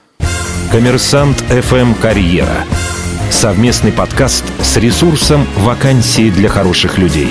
Коммерсант 0.70 1.42
FM 1.48 2.00
Карьера. 2.00 2.64
Совместный 3.30 3.92
подкаст 3.92 4.44
с 4.62 4.76
ресурсом 4.76 5.46
«Вакансии 5.58 6.30
для 6.30 6.48
хороших 6.48 6.98
людей». 6.98 7.28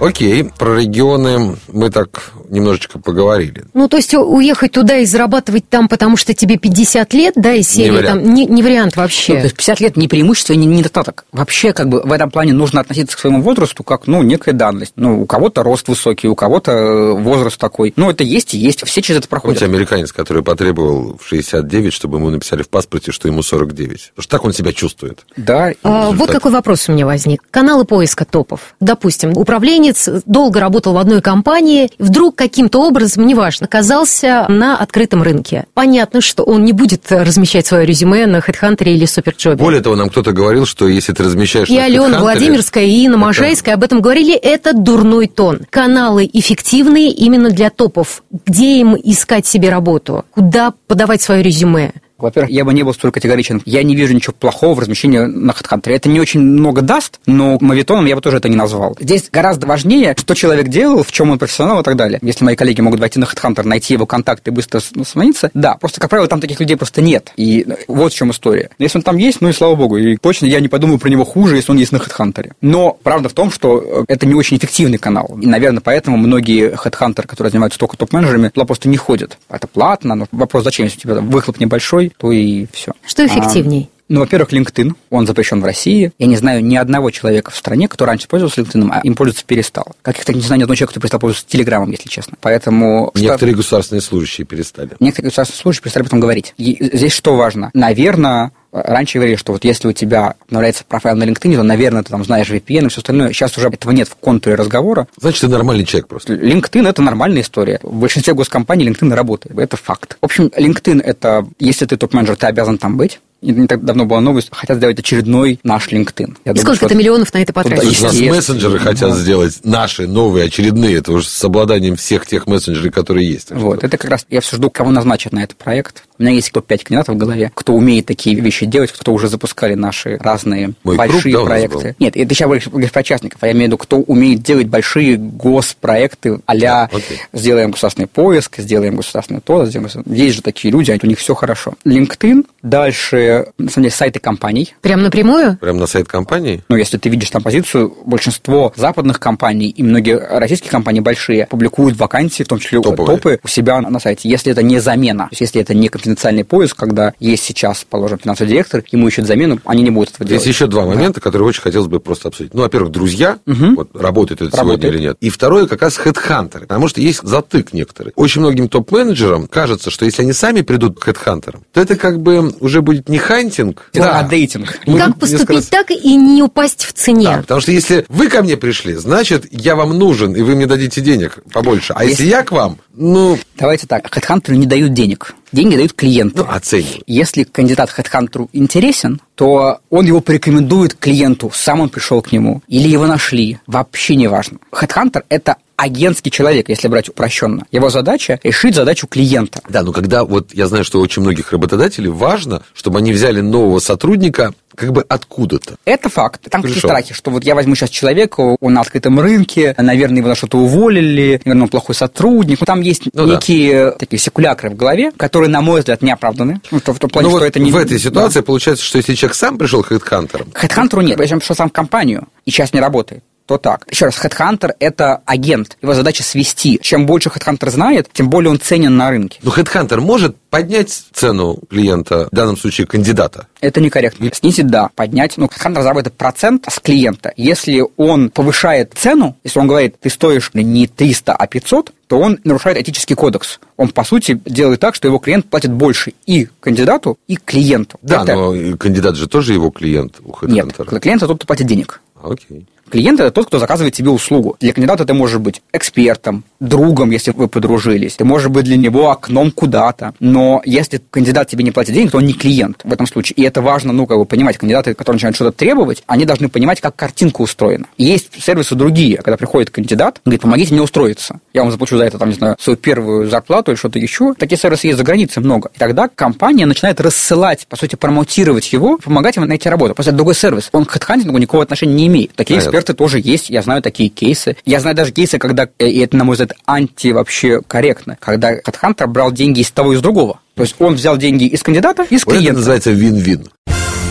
Окей, 0.00 0.44
про 0.44 0.76
регионы 0.80 1.56
мы 1.68 1.90
так 1.90 2.32
немножечко 2.50 2.98
поговорили. 2.98 3.64
Ну, 3.74 3.88
то 3.88 3.96
есть 3.96 4.14
уехать 4.14 4.72
туда 4.72 4.98
и 4.98 5.06
зарабатывать 5.06 5.68
там, 5.68 5.88
потому 5.88 6.16
что 6.16 6.34
тебе 6.34 6.58
50 6.58 7.14
лет, 7.14 7.34
да, 7.36 7.54
и 7.54 7.62
серия 7.62 7.90
не 7.90 7.96
вариант. 7.96 8.24
там, 8.24 8.34
не, 8.34 8.46
не 8.46 8.62
вариант 8.62 8.96
вообще. 8.96 9.34
Ну, 9.34 9.38
то 9.40 9.44
есть 9.44 9.56
50 9.56 9.80
лет 9.80 9.96
не 9.96 10.08
преимущество 10.08 10.54
не 10.54 10.66
недостаток. 10.66 11.24
Вообще, 11.32 11.72
как 11.72 11.88
бы 11.88 12.02
в 12.02 12.12
этом 12.12 12.30
плане 12.30 12.52
нужно 12.52 12.80
относиться 12.80 13.16
к 13.16 13.20
своему 13.20 13.42
возрасту 13.42 13.84
как, 13.84 14.06
ну, 14.06 14.22
некая 14.22 14.52
данность. 14.52 14.92
Ну, 14.96 15.22
у 15.22 15.26
кого-то 15.26 15.62
рост 15.62 15.88
высокий, 15.88 16.28
у 16.28 16.34
кого-то 16.34 16.72
э, 16.72 17.12
возраст 17.12 17.58
такой. 17.58 17.92
Ну, 17.96 18.10
это 18.10 18.24
есть 18.24 18.54
и 18.54 18.58
есть, 18.58 18.84
все 18.86 19.02
через 19.02 19.20
это 19.20 19.28
проходят. 19.28 19.60
Помните 19.60 19.76
американец, 19.76 20.12
который 20.12 20.42
потребовал 20.42 21.18
в 21.20 21.26
69, 21.26 21.92
чтобы 21.92 22.18
ему 22.18 22.30
написали 22.30 22.62
в 22.62 22.68
паспорте, 22.68 23.12
что 23.12 23.28
ему 23.28 23.42
49? 23.42 24.10
Потому 24.10 24.22
что 24.22 24.30
так 24.30 24.44
он 24.44 24.52
себя 24.52 24.72
чувствует. 24.72 25.20
Да. 25.36 25.72
А, 25.82 26.10
вот 26.10 26.30
какой 26.30 26.52
вопрос 26.52 26.88
у 26.88 26.92
меня 26.92 27.06
возник. 27.06 27.42
Каналы 27.50 27.84
поиска 27.84 28.24
топов. 28.24 28.74
Допустим, 28.80 29.32
управленец 29.36 30.08
долго 30.26 30.60
работал 30.60 30.94
в 30.94 30.98
одной 30.98 31.20
компании, 31.20 31.90
вдруг 31.98 32.39
каким-то 32.40 32.80
образом, 32.80 33.26
неважно, 33.26 33.66
оказался 33.66 34.46
на 34.48 34.74
открытом 34.78 35.22
рынке. 35.22 35.66
Понятно, 35.74 36.22
что 36.22 36.42
он 36.42 36.64
не 36.64 36.72
будет 36.72 37.12
размещать 37.12 37.66
свое 37.66 37.84
резюме 37.84 38.24
на 38.24 38.38
HeadHunter 38.38 38.84
или 38.84 39.06
SuperJob. 39.06 39.56
Более 39.56 39.82
того, 39.82 39.94
нам 39.94 40.08
кто-то 40.08 40.32
говорил, 40.32 40.64
что 40.64 40.88
если 40.88 41.12
ты 41.12 41.22
размещаешь 41.22 41.68
и 41.68 41.76
на 41.76 41.84
Алена 41.84 42.18
Владимирская, 42.18 42.84
и 42.84 43.04
Инна 43.04 43.16
это... 43.16 43.18
Можайская 43.26 43.74
об 43.74 43.84
этом 43.84 44.00
говорили, 44.00 44.34
это 44.34 44.72
дурной 44.72 45.26
тон. 45.26 45.66
Каналы 45.68 46.28
эффективные 46.32 47.10
именно 47.10 47.50
для 47.50 47.68
топов. 47.68 48.22
Где 48.46 48.80
им 48.80 48.96
искать 48.96 49.46
себе 49.46 49.68
работу? 49.68 50.24
Куда 50.30 50.72
подавать 50.86 51.20
свое 51.20 51.42
резюме? 51.42 51.92
Во-первых, 52.22 52.50
я 52.50 52.64
бы 52.64 52.72
не 52.74 52.82
был 52.82 52.94
столь 52.94 53.12
категоричен. 53.12 53.62
Я 53.64 53.82
не 53.82 53.94
вижу 53.94 54.14
ничего 54.14 54.34
плохого 54.38 54.74
в 54.74 54.78
размещении 54.78 55.18
на 55.18 55.52
HeadHunter. 55.52 55.92
Это 55.92 56.08
не 56.08 56.20
очень 56.20 56.40
много 56.40 56.82
даст, 56.82 57.20
но 57.26 57.58
мавитоном 57.60 58.06
я 58.06 58.16
бы 58.16 58.22
тоже 58.22 58.38
это 58.38 58.48
не 58.48 58.56
назвал. 58.56 58.96
Здесь 59.00 59.28
гораздо 59.30 59.66
важнее, 59.66 60.14
что 60.18 60.34
человек 60.34 60.68
делал, 60.68 61.02
в 61.02 61.12
чем 61.12 61.30
он 61.30 61.38
профессионал 61.38 61.80
и 61.80 61.84
так 61.84 61.96
далее. 61.96 62.18
Если 62.22 62.44
мои 62.44 62.56
коллеги 62.56 62.80
могут 62.80 63.00
войти 63.00 63.18
на 63.18 63.24
HeadHunter, 63.24 63.64
найти 63.64 63.94
его 63.94 64.06
контакты 64.06 64.50
и 64.50 64.54
быстро 64.54 64.80
смениться, 64.80 65.50
да, 65.54 65.76
просто, 65.76 66.00
как 66.00 66.10
правило, 66.10 66.28
там 66.28 66.40
таких 66.40 66.60
людей 66.60 66.76
просто 66.76 67.02
нет. 67.02 67.32
И 67.36 67.66
вот 67.88 68.12
в 68.12 68.16
чем 68.16 68.30
история. 68.30 68.70
Если 68.78 68.98
он 68.98 69.02
там 69.02 69.16
есть, 69.16 69.40
ну 69.40 69.48
и 69.48 69.52
слава 69.52 69.74
богу. 69.74 69.96
И 69.96 70.16
точно 70.16 70.46
я 70.46 70.60
не 70.60 70.68
подумаю 70.68 70.98
про 70.98 71.08
него 71.08 71.24
хуже, 71.24 71.56
если 71.56 71.72
он 71.72 71.78
есть 71.78 71.92
на 71.92 71.96
HeadHunter. 71.96 72.52
Но 72.60 72.98
правда 73.02 73.28
в 73.28 73.32
том, 73.32 73.50
что 73.50 74.04
это 74.08 74.26
не 74.26 74.34
очень 74.34 74.56
эффективный 74.56 74.98
канал. 74.98 75.38
И, 75.40 75.46
наверное, 75.46 75.80
поэтому 75.80 76.16
многие 76.16 76.72
HeadHunter, 76.72 77.26
которые 77.26 77.50
занимаются 77.50 77.78
только 77.78 77.96
топ-менеджерами, 77.96 78.48
туда 78.48 78.66
просто 78.66 78.88
не 78.88 78.96
ходят. 78.96 79.38
Это 79.48 79.66
платно, 79.66 80.14
но 80.14 80.26
вопрос, 80.32 80.64
зачем, 80.64 80.86
если 80.86 80.98
у 80.98 81.00
тебя 81.00 81.14
выхлоп 81.20 81.60
небольшой, 81.60 82.09
то 82.16 82.32
и 82.32 82.66
все. 82.72 82.92
Что 83.06 83.26
эффективней? 83.26 83.88
А, 83.90 84.00
ну, 84.10 84.20
во-первых, 84.20 84.52
LinkedIn, 84.52 84.94
он 85.10 85.26
запрещен 85.26 85.60
в 85.60 85.64
России. 85.64 86.10
Я 86.18 86.26
не 86.26 86.36
знаю 86.36 86.64
ни 86.64 86.74
одного 86.74 87.12
человека 87.12 87.52
в 87.52 87.56
стране, 87.56 87.86
кто 87.86 88.04
раньше 88.04 88.26
пользовался 88.26 88.60
LinkedIn, 88.60 88.88
а 88.90 89.00
им 89.04 89.14
пользоваться 89.14 89.44
перестал. 89.46 89.86
Как-то 90.02 90.34
не 90.34 90.40
знаю 90.40 90.58
ни 90.58 90.64
одного 90.64 90.74
человека, 90.74 90.94
кто 90.94 91.00
перестал 91.00 91.20
пользоваться 91.20 91.48
Телеграмом, 91.48 91.92
если 91.92 92.08
честно. 92.08 92.36
Поэтому... 92.40 93.12
Некоторые 93.14 93.54
что... 93.54 93.62
государственные 93.62 94.02
служащие 94.02 94.44
перестали. 94.44 94.90
Некоторые 94.98 95.28
государственные 95.28 95.62
служащие 95.62 95.82
перестали 95.84 96.02
об 96.02 96.06
этом 96.08 96.18
говорить. 96.18 96.54
И 96.56 96.90
здесь 96.92 97.12
что 97.12 97.36
важно? 97.36 97.70
Наверное, 97.72 98.50
Раньше 98.72 99.18
говорили, 99.18 99.36
что 99.36 99.52
вот 99.52 99.64
если 99.64 99.88
у 99.88 99.92
тебя 99.92 100.34
обновляется 100.46 100.84
профайл 100.84 101.16
на 101.16 101.24
LinkedIn, 101.24 101.56
то, 101.56 101.62
наверное, 101.62 102.02
ты 102.02 102.10
там 102.10 102.24
знаешь 102.24 102.48
VPN 102.48 102.86
и 102.86 102.88
все 102.88 102.98
остальное. 102.98 103.32
Сейчас 103.32 103.56
уже 103.58 103.68
этого 103.68 103.92
нет 103.92 104.08
в 104.08 104.14
контуре 104.14 104.54
разговора. 104.54 105.08
Значит, 105.18 105.40
ты 105.40 105.48
нормальный 105.48 105.84
человек 105.84 106.06
просто. 106.06 106.34
LinkedIn– 106.34 106.88
это 106.88 107.02
нормальная 107.02 107.42
история. 107.42 107.80
В 107.82 108.00
большинстве 108.00 108.34
госкомпаний 108.34 108.88
LinkedIn 108.88 109.12
работает. 109.14 109.58
Это 109.58 109.76
факт. 109.76 110.16
В 110.20 110.24
общем, 110.24 110.46
LinkedIn– 110.46 111.02
это, 111.04 111.46
если 111.58 111.86
ты 111.86 111.96
топ-менеджер, 111.96 112.36
ты 112.36 112.46
обязан 112.46 112.78
там 112.78 112.96
быть. 112.96 113.20
И 113.40 113.52
не 113.52 113.66
так 113.66 113.84
давно 113.84 114.04
была 114.04 114.20
новость, 114.20 114.48
хотят 114.52 114.78
сделать 114.78 114.98
очередной 114.98 115.58
наш 115.62 115.88
LinkedIn. 115.88 116.36
Я 116.44 116.52
и 116.52 116.54
думаю, 116.54 116.76
сколько-то 116.76 116.94
миллионов 116.94 117.32
на 117.32 117.38
это 117.38 117.52
потратить? 117.52 118.00
Да, 118.00 118.06
нас 118.08 118.20
мессенджеры 118.20 118.78
хотят 118.78 119.14
сделать 119.16 119.60
наши 119.64 120.06
новые, 120.06 120.46
очередные. 120.46 120.96
Это 120.96 121.12
уже 121.12 121.26
с 121.26 121.44
обладанием 121.44 121.96
всех 121.96 122.26
тех 122.26 122.46
мессенджеров, 122.46 122.92
которые 122.92 123.30
есть. 123.30 123.50
Вот, 123.50 123.78
что... 123.78 123.86
это 123.86 123.98
как 123.98 124.10
раз, 124.10 124.26
я 124.28 124.40
все 124.40 124.56
жду, 124.56 124.70
кого 124.70 124.90
назначат 124.90 125.32
на 125.32 125.42
этот 125.42 125.56
проект. 125.56 126.04
У 126.18 126.22
меня 126.22 126.32
есть 126.32 126.52
топ-5 126.52 126.84
кандидатов 126.84 127.14
в 127.14 127.18
голове, 127.18 127.50
кто 127.54 127.72
умеет 127.72 128.04
такие 128.06 128.38
вещи 128.38 128.66
делать, 128.66 128.92
кто 128.92 129.12
уже 129.12 129.28
запускали 129.28 129.74
наши 129.74 130.18
разные 130.18 130.72
Мой 130.82 130.96
большие 130.96 131.32
круг, 131.32 131.48
да, 131.48 131.50
проекты. 131.50 131.96
Нет, 131.98 132.16
это 132.16 132.34
сейчас 132.34 132.46
говоришь 132.46 132.92
про 132.92 133.02
частников, 133.02 133.38
а 133.42 133.46
я 133.46 133.52
имею 133.52 133.64
в 133.64 133.68
виду, 133.68 133.78
кто 133.78 133.96
умеет 134.00 134.42
делать 134.42 134.66
большие 134.66 135.16
госпроекты 135.16 136.40
а-ля 136.44 136.90
да, 136.92 136.98
сделаем 137.32 137.70
государственный 137.70 138.06
поиск, 138.06 138.58
сделаем 138.58 138.96
государственный 138.96 139.40
то, 139.40 139.64
сделаем... 139.64 139.90
Есть 140.06 140.36
же 140.36 140.42
такие 140.42 140.70
люди, 140.72 140.98
у 141.02 141.06
них 141.06 141.18
все 141.18 141.34
хорошо. 141.34 141.74
LinkedIn, 141.84 142.44
дальше, 142.62 143.29
на 143.58 143.70
самом 143.70 143.84
деле, 143.84 143.90
сайты 143.90 144.20
компаний. 144.20 144.74
Прям 144.80 145.02
напрямую? 145.02 145.56
Прям 145.58 145.78
на 145.78 145.86
сайт 145.86 146.08
компании? 146.08 146.62
Ну, 146.68 146.76
если 146.76 146.98
ты 146.98 147.08
видишь 147.08 147.30
там 147.30 147.42
позицию, 147.42 147.94
большинство 148.04 148.72
западных 148.76 149.20
компаний 149.20 149.68
и 149.68 149.82
многие 149.82 150.16
российские 150.38 150.70
компании 150.70 151.00
большие 151.00 151.46
публикуют 151.46 151.96
вакансии, 151.96 152.42
в 152.42 152.48
том 152.48 152.58
числе 152.58 152.80
Топовые. 152.80 153.16
топы, 153.16 153.40
у 153.42 153.48
себя 153.48 153.80
на 153.80 154.00
сайте, 154.00 154.28
если 154.28 154.52
это 154.52 154.62
не 154.62 154.78
замена, 154.78 155.24
то 155.24 155.32
есть 155.32 155.40
если 155.40 155.60
это 155.60 155.74
не 155.74 155.88
конфиденциальный 155.88 156.44
поиск, 156.44 156.76
когда 156.76 157.12
есть 157.18 157.44
сейчас, 157.44 157.84
положим, 157.88 158.18
финансовый 158.18 158.48
директор, 158.48 158.82
ему 158.90 159.08
ищут 159.08 159.26
замену, 159.26 159.60
они 159.64 159.82
не 159.82 159.90
будут 159.90 160.14
этого 160.14 160.26
делать. 160.26 160.44
Есть 160.44 160.56
еще 160.56 160.66
два 160.66 160.86
момента, 160.86 161.20
да. 161.20 161.20
которые 161.20 161.48
очень 161.48 161.62
хотелось 161.62 161.88
бы 161.88 162.00
просто 162.00 162.28
обсудить. 162.28 162.54
Ну, 162.54 162.62
во-первых, 162.62 162.90
друзья, 162.90 163.38
угу. 163.46 163.74
вот 163.76 163.90
работает 163.94 164.42
это 164.42 164.56
работает. 164.56 164.80
сегодня 164.82 164.98
или 164.98 165.06
нет. 165.08 165.16
И 165.20 165.30
второе, 165.30 165.66
как 165.66 165.82
раз 165.82 165.96
хедхантеры, 165.96 166.66
потому 166.66 166.88
что 166.88 167.00
есть 167.00 167.22
затык 167.22 167.72
некоторые. 167.72 168.12
Очень 168.16 168.40
многим 168.40 168.68
топ-менеджерам 168.68 169.46
кажется, 169.46 169.90
что 169.90 170.04
если 170.04 170.22
они 170.22 170.32
сами 170.32 170.62
придут 170.62 170.98
к 170.98 171.04
хедхантерам, 171.04 171.62
то 171.72 171.80
это 171.80 171.96
как 171.96 172.20
бы 172.20 172.54
уже 172.60 172.82
будет 172.82 173.08
не 173.08 173.18
hunting, 173.20 173.88
да, 173.92 174.18
а 174.18 174.22
dating. 174.22 174.78
Мы 174.86 174.98
как 174.98 175.18
поступить 175.18 175.48
раз... 175.48 175.66
так 175.66 175.90
и 175.90 176.16
не 176.16 176.42
упасть 176.42 176.84
в 176.84 176.92
цене? 176.92 177.24
Да, 177.24 177.38
потому 177.38 177.60
что 177.60 177.72
если 177.72 178.04
вы 178.08 178.28
ко 178.28 178.42
мне 178.42 178.56
пришли, 178.56 178.94
значит, 178.94 179.46
я 179.50 179.76
вам 179.76 179.98
нужен, 179.98 180.34
и 180.34 180.42
вы 180.42 180.54
мне 180.56 180.66
дадите 180.66 181.00
денег 181.00 181.38
побольше. 181.52 181.92
А 181.96 182.04
если, 182.04 182.24
если 182.24 182.30
я 182.30 182.42
к 182.42 182.52
вам, 182.52 182.78
ну... 182.94 183.38
Давайте 183.56 183.86
так, 183.86 184.12
хедхантеры 184.12 184.56
не 184.56 184.66
дают 184.66 184.92
денег. 184.92 185.34
Деньги 185.52 185.76
дают 185.76 185.92
клиенту. 185.92 186.44
Ну, 186.44 186.54
оценивают. 186.54 187.02
Если 187.06 187.44
кандидат 187.44 187.90
HeadHunter 187.96 188.48
интересен, 188.52 189.20
то 189.34 189.78
он 189.90 190.06
его 190.06 190.20
порекомендует 190.20 190.94
клиенту, 190.94 191.50
сам 191.52 191.80
он 191.80 191.88
пришел 191.88 192.22
к 192.22 192.30
нему, 192.32 192.62
или 192.68 192.88
его 192.88 193.06
нашли, 193.06 193.58
вообще 193.66 194.14
не 194.14 194.28
важно. 194.28 194.58
HeadHunter– 194.72 195.24
это 195.28 195.56
агентский 195.76 196.30
человек, 196.30 196.68
если 196.68 196.88
брать 196.88 197.08
упрощенно. 197.08 197.64
Его 197.72 197.88
задача– 197.88 198.38
решить 198.42 198.74
задачу 198.74 199.06
клиента. 199.06 199.62
Да, 199.68 199.82
но 199.82 199.92
когда 199.92 200.24
вот 200.24 200.52
я 200.52 200.68
знаю, 200.68 200.84
что 200.84 201.00
очень 201.00 201.22
многих 201.22 201.52
работодателей 201.52 202.10
важно, 202.10 202.62
чтобы 202.74 202.98
они 202.98 203.12
взяли 203.12 203.40
нового 203.40 203.78
сотрудника 203.78 204.52
как 204.74 204.92
бы 204.92 205.04
откуда-то. 205.08 205.76
Это 205.84 206.08
факт. 206.08 206.42
Там 206.50 206.62
какие 206.62 206.74
Пришел. 206.74 206.90
страхи, 206.90 207.14
что 207.14 207.30
вот 207.30 207.44
я 207.44 207.54
возьму 207.54 207.74
сейчас 207.74 207.90
человека, 207.90 208.56
он 208.60 208.72
на 208.74 208.80
открытом 208.80 209.18
рынке, 209.20 209.74
наверное, 209.78 210.18
его 210.18 210.28
на 210.28 210.34
что-то 210.34 210.58
уволили, 210.58 211.40
наверное, 211.44 211.64
он 211.64 211.68
плохой 211.68 211.94
сотрудник. 211.94 212.60
Ну, 212.60 212.66
там 212.66 212.80
есть 212.80 213.02
Ну 213.12 213.26
да. 213.26 213.34
некие 213.34 213.92
такие 213.92 214.18
секулякры 214.20 214.70
в 214.70 214.76
голове, 214.76 215.12
которые, 215.16 215.48
на 215.50 215.60
мой 215.60 215.80
взгляд, 215.80 216.02
не 216.02 216.10
оправданы. 216.10 216.60
Ну, 216.70 216.78
в 216.78 216.82
том 216.98 217.10
плане, 217.10 217.28
Ну, 217.28 217.30
что 217.36 217.40
вот 217.40 217.46
это 217.46 217.58
не... 217.60 217.70
в 217.72 217.76
этой 217.76 217.98
Да. 217.98 217.98
ситуации 217.98 218.40
получается, 218.40 218.84
что 218.84 218.98
если 218.98 219.14
человек 219.14 219.34
сам 219.36 219.58
пришел 219.58 219.82
хедхантером, 219.82 220.48
Хедхантеру 220.54 221.02
нет. 221.02 221.18
Если 221.20 221.34
он 221.34 221.40
пришел 221.40 221.56
сам 221.56 221.68
в 221.68 221.72
компанию 221.72 222.28
и 222.44 222.50
сейчас 222.50 222.72
не 222.72 222.80
работает, 222.80 223.22
то 223.46 223.58
так. 223.58 223.84
Еще 223.90 224.04
раз, 224.04 224.16
хедхантер– 224.16 224.74
это 224.78 225.22
агент. 225.26 225.76
Его 225.82 225.92
задача 225.94 226.22
свести. 226.22 226.78
Чем 226.80 227.04
больше 227.06 227.30
хедхантер 227.30 227.70
знает, 227.70 228.08
тем 228.12 228.30
более 228.30 228.48
он 228.52 228.60
ценен 228.60 228.96
на 228.96 229.10
рынке. 229.10 229.40
ну, 229.42 229.50
хедхантер 229.50 230.00
может 230.00 230.36
поднять 230.50 230.90
цену 231.12 231.58
клиента, 231.68 232.28
в 232.30 232.34
данном 232.36 232.56
случае 232.56 232.86
кандидата. 232.86 233.48
Это 233.60 233.80
некорректно. 233.80 234.30
Снизить, 234.32 234.68
да, 234.68 234.90
поднять. 234.94 235.36
Ну, 235.36 235.48
хедхантер 235.48 235.82
зарабатывает 235.82 236.16
процент 236.16 236.66
с 236.70 236.78
клиента. 236.80 237.32
Если 237.36 237.84
он 237.96 238.30
повышает 238.30 238.94
цену, 238.96 239.36
если 239.44 239.58
он 239.58 239.66
говорит, 239.66 239.96
ты 240.00 240.08
стоишь 240.08 240.50
не 240.54 240.86
300, 240.86 241.34
а 241.34 241.46
500, 241.46 241.92
то 242.06 242.18
он 242.18 242.38
нарушает 242.44 242.78
этический 242.78 243.14
кодекс. 243.14 243.60
Он, 243.76 243.88
по 243.90 244.02
сути, 244.04 244.40
делает 244.44 244.80
так, 244.80 244.94
что 244.94 245.08
его 245.08 245.18
клиент 245.18 245.46
платит 245.46 245.72
больше 245.72 246.12
и 246.26 246.48
кандидату, 246.60 247.18
и 247.28 247.36
клиенту. 247.36 247.98
Да, 248.02 248.22
Это- 248.22 248.34
но 248.34 248.76
кандидат 248.76 249.16
же 249.16 249.28
тоже 249.28 249.52
его 249.52 249.70
клиент 249.70 250.20
у 250.24 250.28
Нет, 250.46 250.66
хедхантера. 250.66 251.00
клиент– 251.00 251.22
это 251.22 251.28
тот, 251.28 251.38
кто 251.38 251.46
платит 251.46 251.66
денег. 251.66 252.00
Окей. 252.22 252.66
Клиент– 252.90 253.20
это 253.20 253.30
тот, 253.30 253.46
кто 253.46 253.60
заказывает 253.60 253.94
тебе 253.94 254.10
услугу. 254.10 254.56
Для 254.58 254.72
кандидата 254.72 255.04
ты 255.04 255.14
можешь 255.14 255.38
быть 255.38 255.62
экспертом, 255.72 256.42
другом, 256.58 257.10
если 257.12 257.30
вы 257.30 257.46
подружились. 257.46 258.16
Ты 258.16 258.24
можешь 258.24 258.48
быть 258.48 258.64
для 258.64 258.76
него 258.76 259.10
окном 259.10 259.52
куда-то. 259.52 260.12
Но 260.18 260.60
если 260.64 261.00
кандидат 261.10 261.48
тебе 261.48 261.62
не 261.62 261.70
платит 261.70 261.94
денег, 261.94 262.10
то 262.10 262.18
он 262.18 262.26
не 262.26 262.32
клиент 262.32 262.80
в 262.82 262.92
этом 262.92 263.06
случае. 263.06 263.36
И 263.36 263.44
это 263.50 263.60
важно, 263.60 263.92
ну, 263.92 264.06
как 264.06 264.18
бы 264.18 264.24
понимать. 264.24 264.58
Кандидаты, 264.58 264.94
которые 264.94 265.16
начинают 265.16 265.36
что-то 265.36 265.52
требовать, 265.52 266.02
они 266.06 266.24
должны 266.24 266.48
понимать, 266.48 266.80
как 266.80 266.96
картинка 266.96 267.42
устроена. 267.42 267.86
И 267.96 268.04
есть 268.04 268.42
сервисы 268.42 268.74
другие, 268.74 269.18
когда 269.18 269.36
приходит 269.36 269.70
кандидат, 269.70 270.20
говорит, 270.24 270.42
помогите 270.42 270.72
мне 270.72 270.82
устроиться. 270.82 271.40
Я 271.52 271.62
вам 271.62 271.70
заплачу 271.70 271.98
за 271.98 272.04
это, 272.04 272.18
там, 272.18 272.28
не 272.28 272.34
знаю, 272.34 272.56
свою 272.58 272.76
первую 272.76 273.28
зарплату 273.28 273.72
или 273.72 273.78
что-то 273.78 273.98
еще. 273.98 274.34
Такие 274.34 274.58
сервисы 274.58 274.86
есть 274.88 274.98
за 274.98 275.04
границей 275.04 275.42
много. 275.42 275.70
И 275.74 275.78
тогда 275.78 276.08
компания 276.08 276.66
начинает 276.66 277.00
рассылать, 277.00 277.66
по 277.68 277.76
сути, 277.76 277.96
промотировать 277.96 278.72
его, 278.72 278.98
помогать 278.98 279.36
ему 279.36 279.46
найти 279.46 279.68
работу. 279.68 279.94
Просто 279.94 280.10
это 280.10 280.16
другой 280.16 280.34
сервис. 280.34 280.68
Он 280.72 280.84
к 280.84 280.90
хедхантингу 280.92 281.36
никакого 281.38 281.62
отношения 281.62 281.94
не 281.94 282.06
имеет. 282.06 282.34
Такие 282.34 282.58
Понятно. 282.58 282.68
эксперты 282.68 282.94
тоже 282.94 283.20
есть. 283.22 283.50
Я 283.50 283.62
знаю 283.62 283.82
такие 283.82 284.08
кейсы. 284.08 284.56
Я 284.64 284.80
знаю 284.80 284.96
даже 284.96 285.12
кейсы, 285.12 285.38
когда, 285.38 285.68
э, 285.78 285.88
и 285.88 286.00
это, 286.00 286.16
на 286.16 286.24
мой 286.24 286.34
взгляд, 286.34 286.54
анти 286.66 287.08
вообще 287.08 287.60
корректно, 287.66 288.16
когда 288.20 288.54
хедхантер 288.56 289.08
брал 289.08 289.32
деньги 289.32 289.60
из 289.60 289.70
того 289.70 289.92
и 289.92 289.96
из 289.96 290.00
другого. 290.00 290.40
То 290.60 290.64
есть 290.64 290.76
он 290.78 290.94
взял 290.94 291.16
деньги 291.16 291.44
из 291.44 291.62
кандидата 291.62 292.02
из 292.02 292.26
Вот 292.26 292.32
это 292.32 292.40
клиента. 292.40 292.58
называется 292.58 292.90
вин-вин. 292.90 293.48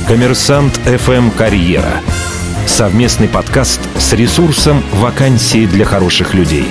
Коммерсант 0.07 0.79
FM 0.83 1.29
Карьера. 1.37 2.01
Совместный 2.65 3.27
подкаст 3.27 3.79
с 3.99 4.13
ресурсом 4.13 4.81
«Вакансии 4.93 5.67
для 5.67 5.85
хороших 5.85 6.33
людей». 6.33 6.65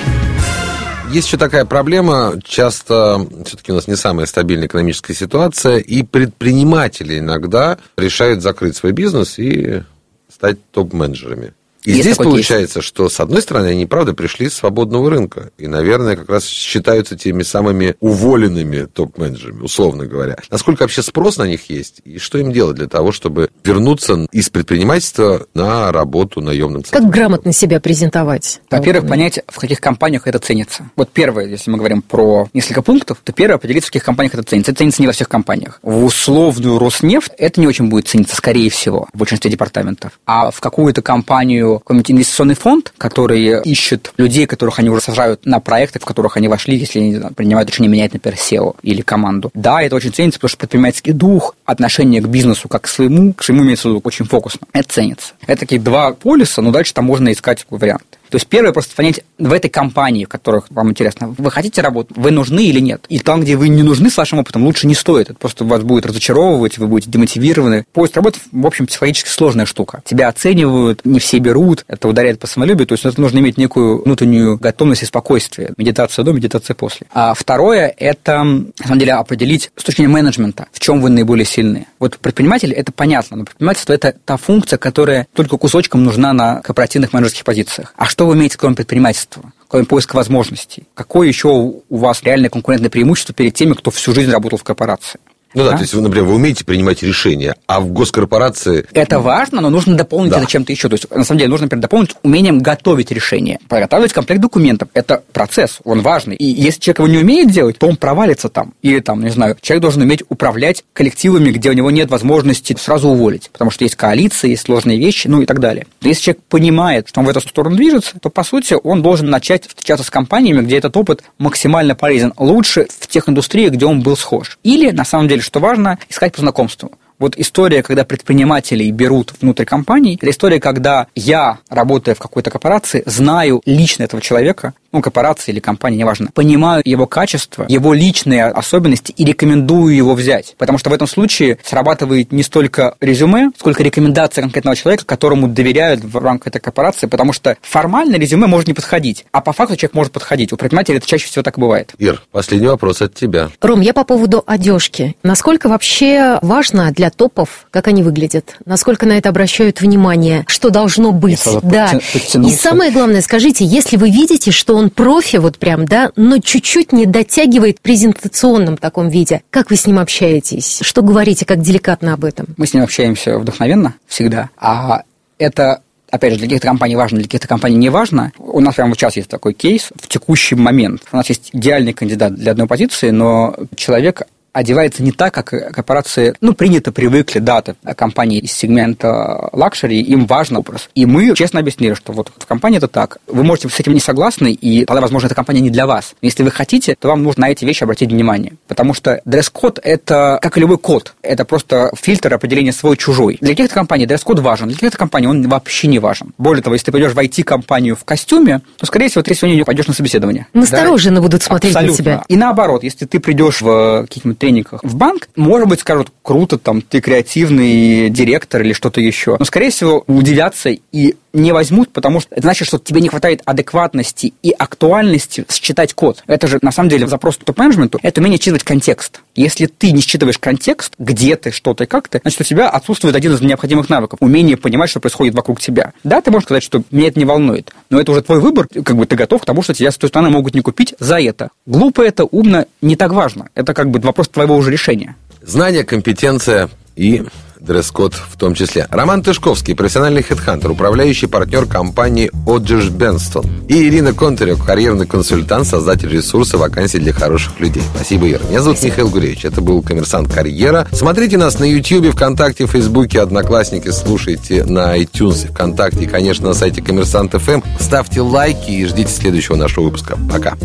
Есть 1.13 1.27
еще 1.27 1.37
такая 1.37 1.63
проблема, 1.63 2.33
часто 2.43 3.25
все-таки 3.45 3.71
у 3.71 3.75
нас 3.75 3.87
не 3.87 3.95
самая 3.95 4.25
стабильная 4.25 4.67
экономическая 4.67 5.13
ситуация, 5.13 5.77
и 5.77 6.03
предприниматели 6.03 7.17
иногда 7.17 7.77
решают 7.95 8.41
закрыть 8.41 8.75
свой 8.75 8.91
бизнес 8.91 9.39
и 9.39 9.83
стать 10.29 10.57
топ-менеджерами. 10.71 11.53
И 11.83 11.91
Есть 11.91 12.03
здесь 12.03 12.17
получается, 12.17 12.81
что, 12.81 13.09
с 13.09 13.19
одной 13.19 13.41
стороны, 13.41 13.67
они, 13.67 13.85
правда, 13.85 14.13
пришли 14.13 14.49
с 14.49 14.55
свободного 14.55 15.09
рынка. 15.09 15.51
И, 15.57 15.67
наверное, 15.67 16.15
как 16.15 16.29
раз 16.29 16.45
считаются 16.45 17.17
теми 17.17 17.43
самыми 17.43 17.95
уволенными 17.99 18.85
топ-менеджерами, 18.85 19.61
условно 19.61 20.05
говоря. 20.05 20.37
Насколько 20.49 20.83
вообще 20.83 21.01
спрос 21.01 21.37
на 21.37 21.47
них 21.47 21.69
есть? 21.69 22.01
И 22.03 22.19
что 22.19 22.37
им 22.37 22.51
делать 22.51 22.75
для 22.75 22.87
того, 22.87 23.11
чтобы 23.11 23.49
вернуться 23.63 24.27
из 24.31 24.49
предпринимательства 24.49 25.47
на 25.53 25.91
работу 25.91 26.41
наемным 26.41 26.83
Как 26.89 27.09
грамотно 27.09 27.53
себя 27.53 27.79
презентовать? 27.79 28.61
Во-первых, 28.69 29.07
понять, 29.07 29.39
в 29.47 29.57
каких 29.59 29.79
компаниях 29.79 30.27
это 30.27 30.39
ценится. 30.39 30.89
Вот 30.95 31.09
первое, 31.11 31.45
если 31.47 31.71
мы 31.71 31.77
говорим 31.77 32.01
про 32.01 32.47
несколько 32.53 32.81
пунктов, 32.81 33.19
то 33.23 33.31
первое, 33.31 33.55
определиться, 33.55 33.87
в 33.87 33.91
каких 33.91 34.03
компаниях 34.03 34.33
это 34.33 34.43
ценится. 34.43 34.71
Это 34.71 34.79
ценится 34.79 35.01
не 35.01 35.07
во 35.07 35.13
всех 35.13 35.29
компаниях. 35.29 35.79
В 35.81 36.03
условную 36.03 36.79
Роснефть 36.79 37.31
это 37.37 37.59
не 37.59 37.67
очень 37.67 37.89
будет 37.89 38.07
цениться, 38.07 38.35
скорее 38.35 38.69
всего, 38.69 39.07
в 39.13 39.17
большинстве 39.17 39.51
департаментов. 39.51 40.19
А 40.25 40.51
в 40.51 40.59
какую-то 40.59 41.01
компанию, 41.01 41.78
какой-нибудь 41.79 42.11
инвестиционный 42.11 42.55
фонд, 42.55 42.93
который 42.97 43.61
ищет 43.63 44.13
людей, 44.17 44.45
которых 44.45 44.79
они 44.79 44.89
уже 44.89 45.01
сажают 45.01 45.45
на 45.45 45.59
проекты, 45.59 45.99
в 45.99 46.05
которых 46.05 46.37
они 46.37 46.47
вошли, 46.47 46.77
если 46.77 46.99
они 46.99 47.15
знаю, 47.15 47.33
принимают 47.33 47.69
решение 47.69 47.91
менять, 47.91 48.13
например, 48.13 48.37
SEO 48.37 48.75
или 48.83 49.01
команду. 49.01 49.51
Да, 49.53 49.81
это 49.81 49.95
очень 49.95 50.13
ценится, 50.13 50.39
потому 50.39 50.49
что 50.49 50.57
предпринимательский 50.57 51.13
дух, 51.13 51.55
отношение 51.65 52.21
к 52.21 52.27
бизнесу 52.27 52.67
как 52.67 52.83
к 52.83 52.87
своему, 52.87 53.33
к 53.33 53.43
своему 53.43 53.63
имеется 53.63 53.87
в 53.87 53.91
виду 53.91 54.01
очень 54.03 54.25
фокусно. 54.25 54.67
Это 54.73 54.89
ценится. 54.93 55.33
Это 55.47 55.61
такие 55.61 55.81
два 55.81 56.13
полюса, 56.13 56.61
но 56.61 56.71
дальше 56.71 56.93
там 56.93 57.05
можно 57.05 57.31
искать 57.31 57.65
варианты. 57.69 58.18
То 58.29 58.35
есть 58.35 58.47
первое 58.47 58.71
просто 58.71 58.95
понять 58.95 59.21
в 59.37 59.51
этой 59.51 59.69
компании, 59.69 60.25
в 60.25 60.29
которых 60.29 60.65
вам 60.69 60.89
интересно, 60.91 61.33
вы 61.37 61.51
хотите 61.51 61.81
работать, 61.81 62.15
вы 62.15 62.31
нужны 62.31 62.65
или 62.65 62.79
нет. 62.79 63.05
И 63.09 63.19
там, 63.19 63.41
где 63.41 63.55
вы 63.55 63.69
не 63.69 63.83
нужны 63.83 64.09
с 64.09 64.17
вашим 64.17 64.39
опытом, 64.39 64.63
лучше 64.65 64.87
не 64.87 64.95
стоит. 64.95 65.29
Это 65.29 65.39
просто 65.39 65.65
вас 65.65 65.83
будет 65.83 66.05
разочаровывать, 66.05 66.77
вы 66.77 66.87
будете 66.87 67.09
демотивированы. 67.11 67.85
Поиск 67.93 68.15
работы, 68.15 68.39
в 68.51 68.65
общем, 68.65 68.87
психологически 68.87 69.29
сложная 69.29 69.65
штука. 69.65 70.01
Тебя 70.05 70.27
оценивают, 70.27 71.05
не 71.05 71.19
все 71.19 71.39
берут, 71.39 71.85
это 71.87 72.07
ударяет 72.07 72.39
по 72.39 72.47
самолюбию, 72.47 72.87
то 72.87 72.93
есть 72.93 73.05
это 73.05 73.19
нужно 73.19 73.39
иметь 73.39 73.57
некую 73.57 74.03
внутреннюю 74.03 74.57
готовность 74.57 75.03
и 75.03 75.05
спокойствие. 75.05 75.73
Медитация 75.77 76.23
до, 76.23 76.33
медитация 76.33 76.75
после. 76.75 77.07
А 77.13 77.33
второе– 77.33 77.93
это, 77.97 78.43
на 78.43 78.71
самом 78.83 78.99
деле, 78.99 79.13
определить 79.13 79.71
с 79.75 79.83
точки 79.83 80.01
зрения 80.01 80.13
менеджмента, 80.13 80.67
в 80.71 80.79
чем 80.79 81.01
вы 81.01 81.09
наиболее 81.09 81.45
сильны. 81.45 81.87
Вот 81.99 82.17
предприниматель– 82.17 82.71
это 82.73 82.91
понятно, 82.91 83.37
но 83.37 83.45
предпринимательство– 83.45 83.93
это 83.93 84.15
та 84.25 84.37
функция, 84.37 84.77
которая 84.77 85.27
только 85.33 85.57
кусочком 85.57 86.03
нужна 86.03 86.33
на 86.33 86.61
корпоративных 86.61 87.13
менеджерских 87.13 87.43
позициях. 87.43 87.93
А 87.95 88.05
что 88.05 88.18
вы 88.25 88.35
имеете, 88.35 88.57
кроме 88.57 88.75
предпринимательства? 88.75 89.51
кроме 89.69 89.85
поиска 89.85 90.15
возможностей. 90.15 90.83
Какое 90.95 91.27
еще 91.27 91.47
у 91.47 91.97
вас 91.97 92.23
реальное 92.23 92.49
конкурентное 92.49 92.89
преимущество 92.89 93.33
перед 93.33 93.53
теми, 93.53 93.73
кто 93.73 93.91
всю 93.91 94.13
жизнь 94.13 94.31
работал 94.31 94.57
в 94.57 94.63
корпорации? 94.63 95.19
Ну 95.53 95.63
да, 95.63 95.71
Да? 95.71 95.77
то 95.77 95.81
есть, 95.83 95.93
вы, 95.93 96.01
например, 96.01 96.25
вы 96.25 96.35
умеете 96.35 96.63
принимать 96.65 97.01
решения, 97.03 97.55
а 97.67 97.79
в 97.79 97.91
госкорпорации... 97.91 98.85
Это 98.93 99.19
важно, 99.19 99.61
но 99.61 99.69
нужно 99.69 99.95
дополнить 99.95 100.31
Да. 100.31 100.37
это 100.39 100.47
чем-то 100.47 100.71
еще. 100.71 100.89
То 100.89 100.95
есть, 100.95 101.09
на 101.09 101.23
самом 101.23 101.39
деле, 101.39 101.49
нужно, 101.49 101.65
например, 101.65 101.81
дополнить 101.81 102.11
умением 102.23 102.59
готовить 102.59 103.11
решение. 103.11 103.59
Подготавливать 103.67 104.13
комплект 104.13 104.41
документов. 104.41 104.89
Это 104.93 105.23
процесс, 105.33 105.79
он 105.83 106.01
важный. 106.01 106.35
И 106.35 106.45
если 106.45 106.79
человек 106.79 106.99
его 106.99 107.07
не 107.07 107.17
умеет 107.17 107.49
делать, 107.51 107.77
то 107.79 107.87
он 107.87 107.95
провалится 107.97 108.49
там. 108.49 108.73
Или 108.81 108.99
там, 108.99 109.23
не 109.23 109.29
знаю, 109.29 109.57
человек 109.61 109.81
должен 109.81 110.01
уметь 110.01 110.23
управлять 110.29 110.83
коллективами, 110.93 111.51
где 111.51 111.69
у 111.69 111.73
него 111.73 111.89
нет 111.91 112.09
возможности 112.11 112.75
сразу 112.79 113.09
уволить. 113.09 113.49
Потому 113.51 113.71
что 113.71 113.83
есть 113.83 113.95
коалиции, 113.95 114.49
есть 114.51 114.63
сложные 114.63 114.97
вещи, 114.99 115.27
ну 115.27 115.41
и 115.41 115.45
так 115.45 115.59
далее. 115.59 115.87
Но 116.01 116.09
если 116.09 116.23
человек 116.23 116.43
понимает, 116.49 117.09
что 117.09 117.19
он 117.21 117.25
в 117.25 117.29
эту 117.29 117.39
сторону 117.41 117.75
движется, 117.75 118.19
то, 118.19 118.29
по 118.29 118.43
сути, 118.43 118.75
он 118.83 119.01
должен 119.01 119.29
начать 119.29 119.67
встречаться 119.67 120.05
с 120.05 120.09
компаниями, 120.09 120.61
где 120.61 120.77
этот 120.77 120.95
опыт 120.97 121.23
максимально 121.37 121.95
полезен. 121.95 122.33
Лучше 122.37 122.87
в 122.99 123.07
тех 123.07 123.27
индустриях, 123.29 123.71
где 123.71 123.85
он 123.85 124.01
был 124.01 124.15
схож. 124.17 124.59
Или, 124.63 124.91
на 124.91 125.05
самом 125.05 125.27
деле, 125.27 125.38
что 125.43 125.59
важно, 125.59 125.99
искать 126.09 126.33
по 126.33 126.41
знакомству. 126.41 126.91
Вот 127.19 127.37
история, 127.37 127.83
когда 127.83 128.05
предпринимателей 128.05 128.89
берут 128.91 129.33
внутрь 129.41 129.65
компаний, 129.65 130.15
это 130.15 130.29
история, 130.29 130.61
когда 130.61 131.07
я, 131.15 131.59
работая 131.69 132.15
в 132.15 132.19
какой-то 132.19 132.49
корпорации, 132.49 133.03
знаю 133.05 133.61
лично 133.65 134.03
этого 134.03 134.21
человека, 134.21 134.73
ну, 134.91 135.01
корпорации 135.01 135.51
или 135.51 135.59
компании, 135.59 135.97
неважно, 135.99 136.29
понимаю 136.33 136.81
его 136.85 137.05
качество, 137.05 137.65
его 137.67 137.93
личные 137.93 138.45
особенности 138.45 139.11
и 139.11 139.25
рекомендую 139.25 139.95
его 139.95 140.13
взять. 140.13 140.55
Потому 140.57 140.77
что 140.77 140.89
в 140.89 140.93
этом 140.93 141.07
случае 141.07 141.57
срабатывает 141.63 142.31
не 142.31 142.43
столько 142.43 142.95
резюме, 142.99 143.51
сколько 143.57 143.83
рекомендация 143.83 144.41
конкретного 144.41 144.75
человека, 144.75 145.05
которому 145.05 145.47
доверяют 145.47 146.03
в 146.03 146.17
рамках 146.17 146.47
этой 146.47 146.59
корпорации, 146.59 147.07
потому 147.07 147.33
что 147.33 147.57
формально 147.61 148.15
резюме 148.15 148.47
может 148.47 148.67
не 148.67 148.73
подходить, 148.73 149.25
а 149.31 149.41
по 149.41 149.53
факту 149.53 149.75
человек 149.75 149.93
может 149.93 150.13
подходить. 150.13 150.53
У 150.53 150.57
предпринимателей 150.57 150.97
это 150.97 151.07
чаще 151.07 151.27
всего 151.27 151.43
так 151.43 151.57
и 151.57 151.61
бывает. 151.61 151.93
Ир, 151.97 152.21
последний 152.31 152.67
вопрос 152.67 153.01
от 153.01 153.13
тебя. 153.13 153.49
Ром, 153.61 153.81
я 153.81 153.93
по 153.93 154.03
поводу 154.03 154.43
одежки. 154.45 155.15
Насколько 155.23 155.69
вообще 155.69 156.39
важно 156.41 156.91
для 156.91 157.09
топов, 157.09 157.67
как 157.71 157.87
они 157.87 158.03
выглядят? 158.03 158.55
Насколько 158.65 159.05
на 159.05 159.17
это 159.17 159.29
обращают 159.29 159.81
внимание? 159.81 160.45
Что 160.47 160.69
должно 160.69 161.11
быть? 161.11 161.43
Да. 161.63 161.91
подтянулся. 162.13 162.55
И 162.55 162.57
самое 162.57 162.91
главное, 162.91 163.21
скажите, 163.21 163.65
если 163.65 163.97
вы 163.97 164.09
видите, 164.09 164.51
что 164.51 164.78
он 164.79 164.89
профи, 164.89 165.37
вот 165.37 165.57
прям, 165.57 165.85
да, 165.85 166.11
но 166.15 166.39
чуть-чуть 166.39 166.91
не 166.91 167.05
дотягивает 167.05 167.79
в 167.79 167.81
презентационном 167.81 168.77
таком 168.77 169.09
виде, 169.09 169.43
как 169.49 169.69
вы 169.69 169.75
с 169.75 169.85
ним 169.85 169.99
общаетесь? 169.99 170.79
Что 170.81 171.01
говорите, 171.01 171.45
как 171.45 171.61
деликатно 171.61 172.13
об 172.13 172.25
этом? 172.25 172.47
Мы 172.57 172.65
с 172.65 172.73
ним 172.73 172.83
общаемся 172.83 173.37
вдохновенно 173.37 173.95
всегда, 174.07 174.49
а 174.57 175.03
это 175.37 175.81
Опять 176.11 176.33
же, 176.33 176.39
для 176.39 176.47
каких-то 176.47 176.67
компаний 176.67 176.95
важно, 176.95 177.19
для 177.19 177.25
каких-то 177.25 177.47
компаний 177.47 177.75
не 177.75 177.89
важно. 177.89 178.31
У 178.39 178.59
нас 178.61 178.73
прямо 178.75 178.95
сейчас 178.95 179.15
есть 179.15 179.29
такой 179.29 179.53
кейс 179.53 179.89
в 179.95 180.07
текущий 180.07 180.55
момент. 180.55 181.03
У 181.11 181.15
нас 181.15 181.29
есть 181.29 181.51
идеальный 181.53 181.93
кандидат 181.93 182.33
для 182.33 182.53
одной 182.53 182.67
позиции, 182.67 183.11
но 183.11 183.55
человек 183.75 184.23
одевается 184.59 185.03
не 185.03 185.11
так, 185.11 185.33
как 185.33 185.49
корпорации, 185.73 186.35
ну, 186.41 186.53
принято, 186.53 186.91
привыкли, 186.91 187.39
да, 187.39 187.63
компании 187.95 188.39
из 188.39 188.51
сегмента 188.51 189.49
luxury, 189.53 190.01
им 190.01 190.25
важен 190.25 190.57
образ. 190.57 190.89
И 190.95 191.05
мы 191.05 191.33
честно 191.35 191.59
объяснили, 191.59 191.93
что 191.93 192.13
вот 192.13 192.31
в 192.37 192.45
компании 192.45 192.77
это 192.77 192.87
так. 192.87 193.17
Вы 193.27 193.43
можете 193.43 193.69
с 193.69 193.79
этим 193.79 193.93
не 193.93 193.99
согласны, 193.99 194.51
и 194.51 194.85
тогда, 194.85 195.01
возможно, 195.01 195.27
эта 195.27 195.35
компания 195.35 195.61
не 195.61 195.69
для 195.69 195.87
вас. 195.87 196.15
Но 196.21 196.27
если 196.27 196.43
вы 196.43 196.51
хотите, 196.51 196.95
то 196.99 197.07
вам 197.07 197.23
нужно 197.23 197.41
на 197.41 197.51
эти 197.51 197.65
вещи 197.65 197.83
обратить 197.83 198.09
внимание. 198.11 198.53
Потому 198.67 198.93
что 198.93 199.21
дресс-код– 199.25 199.79
это, 199.83 200.39
как 200.41 200.57
и 200.57 200.59
любой 200.59 200.77
код, 200.77 201.13
это 201.21 201.45
просто 201.45 201.91
фильтр 201.95 202.33
определения 202.33 202.73
свой-чужой. 202.73 203.37
Для 203.39 203.49
каких-то 203.49 203.73
компаний 203.73 204.05
дресс-код 204.05 204.39
важен, 204.39 204.67
для 204.67 204.75
каких-то 204.75 204.97
компаний 204.97 205.27
он 205.27 205.47
вообще 205.47 205.87
не 205.87 205.99
важен. 205.99 206.33
Более 206.37 206.61
того, 206.61 206.75
если 206.75 206.87
ты 206.87 206.91
пойдешь 206.91 207.13
в 207.13 207.17
IT-компанию 207.17 207.95
в 207.95 208.03
костюме, 208.03 208.61
то, 208.77 208.85
скорее 208.85 209.07
всего, 209.07 209.23
ты 209.23 209.33
сегодня 209.33 209.63
пойдешь 209.63 209.87
на 209.87 209.93
собеседование. 209.93 210.47
Настороженно 210.53 211.17
да? 211.17 211.21
будут 211.21 211.43
смотреть 211.43 211.75
Абсолютно. 211.75 211.97
на 211.97 212.03
тебя. 212.03 212.25
И 212.27 212.35
наоборот, 212.35 212.83
если 212.83 213.05
ты 213.05 213.19
придешь 213.19 213.61
в 213.61 214.01
каких-нибудь 214.03 214.37
тренингах 214.49 214.83
в 214.83 214.95
банк, 214.95 215.29
может 215.35 215.67
быть, 215.67 215.79
скажут, 215.79 216.11
круто, 216.21 216.57
там, 216.57 216.81
ты 216.81 217.01
креативный 217.01 218.09
директор 218.09 218.61
или 218.61 218.73
что-то 218.73 219.01
еще. 219.01 219.35
Но, 219.39 219.45
скорее 219.45 219.69
всего, 219.69 220.03
удивятся 220.07 220.69
и 220.69 221.15
не 221.33 221.51
возьмут, 221.51 221.91
потому 221.91 222.19
что 222.19 222.33
это 222.33 222.41
значит, 222.41 222.67
что 222.67 222.79
тебе 222.79 223.01
не 223.01 223.09
хватает 223.09 223.41
адекватности 223.45 224.33
и 224.41 224.51
актуальности 224.51 225.45
считать 225.49 225.93
код. 225.93 226.23
Это 226.27 226.47
же, 226.47 226.59
на 226.61 226.71
самом 226.71 226.89
деле, 226.89 227.07
запрос 227.07 227.37
топ-менеджменту– 227.37 227.99
это 228.03 228.21
умение 228.21 228.39
считывать 228.39 228.63
контекст. 228.63 229.21
Если 229.39 229.67
ты 229.67 229.93
не 229.93 230.01
считываешь 230.01 230.37
контекст, 230.37 230.91
где 230.99 231.37
ты, 231.37 231.51
что 231.51 231.73
ты, 231.73 231.85
как 231.85 232.09
ты, 232.09 232.19
значит, 232.21 232.41
у 232.41 232.43
тебя 232.43 232.69
отсутствует 232.69 233.15
один 233.15 233.33
из 233.33 233.39
необходимых 233.39 233.87
навыков– 233.87 234.19
умение 234.21 234.57
понимать, 234.57 234.89
что 234.89 234.99
происходит 234.99 235.33
вокруг 235.33 235.61
тебя. 235.61 235.93
Да, 236.03 236.19
ты 236.19 236.29
можешь 236.29 236.43
сказать, 236.43 236.61
что 236.61 236.83
меня 236.91 237.07
это 237.07 237.19
не 237.19 237.23
волнует, 237.23 237.71
но 237.89 238.01
это 238.01 238.11
уже 238.11 238.21
твой 238.21 238.41
выбор, 238.41 238.67
как 238.67 238.97
бы 238.97 239.05
ты 239.05 239.15
готов 239.15 239.41
к 239.41 239.45
тому, 239.45 239.61
что 239.61 239.73
тебя 239.73 239.91
с 239.91 239.97
той 239.97 240.09
стороны 240.09 240.29
могут 240.29 240.55
не 240.55 240.59
купить 240.59 240.93
за 240.99 241.21
это. 241.21 241.51
Глупо 241.65 242.01
это, 242.01 242.25
умно, 242.25 242.65
не 242.81 242.97
так 242.97 243.13
важно. 243.13 243.47
Это 243.55 243.73
как 243.73 243.89
бы 243.91 244.01
вопрос 244.01 244.27
твоего 244.27 244.57
уже 244.57 244.71
решения. 244.71 245.15
Знание, 245.41 245.85
компетенция 245.85 246.69
и 246.97 247.23
дресс-код 247.59 248.13
в 248.13 248.37
том 248.37 248.53
числе. 248.53 248.87
Роман 248.89 249.21
Тышковский, 249.21 249.75
профессиональный 249.75 250.23
хедхантер, 250.23 250.71
управляющий 250.71 251.27
партнер 251.27 251.65
компании 251.65 252.31
Оджиш 252.47 252.89
Бенстон. 252.89 253.45
И 253.67 253.87
Ирина 253.87 254.13
Контарев, 254.13 254.63
карьерный 254.63 255.05
консультант, 255.05 255.67
создатель 255.67 256.09
ресурса 256.09 256.57
вакансий 256.57 256.99
для 256.99 257.13
хороших 257.13 257.59
людей. 257.59 257.83
Спасибо, 257.95 258.29
Ира. 258.29 258.41
Меня 258.49 258.61
зовут 258.61 258.77
Спасибо. 258.77 258.93
Михаил 258.93 259.09
Гуревич. 259.09 259.45
Это 259.45 259.61
был 259.61 259.81
«Коммерсант 259.81 260.31
Карьера». 260.31 260.87
Смотрите 260.91 261.37
нас 261.37 261.59
на 261.59 261.65
YouTube, 261.65 262.13
ВКонтакте, 262.13 262.65
Фейсбуке, 262.65 263.21
Одноклассники, 263.21 263.89
слушайте 263.89 264.63
на 264.63 264.97
iTunes, 264.97 265.51
ВКонтакте 265.51 266.05
и, 266.05 266.07
конечно, 266.07 266.47
на 266.47 266.53
сайте 266.53 266.81
Коммерсант 266.81 267.33
ФМ. 267.33 267.61
Ставьте 267.79 268.21
лайки 268.21 268.71
и 268.71 268.85
ждите 268.85 269.11
следующего 269.11 269.55
нашего 269.55 269.85
выпуска. 269.85 270.17
Пока. 270.31 270.57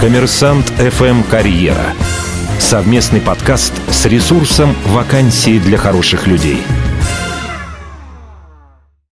Коммерсант 0.00 0.66
ФМ 0.78 1.22
Карьера. 1.24 1.94
Совместный 2.58 3.20
подкаст 3.20 3.72
с 3.90 4.06
ресурсом 4.06 4.74
«Вакансии 4.86 5.58
для 5.58 5.78
хороших 5.78 6.26
людей». 6.26 6.62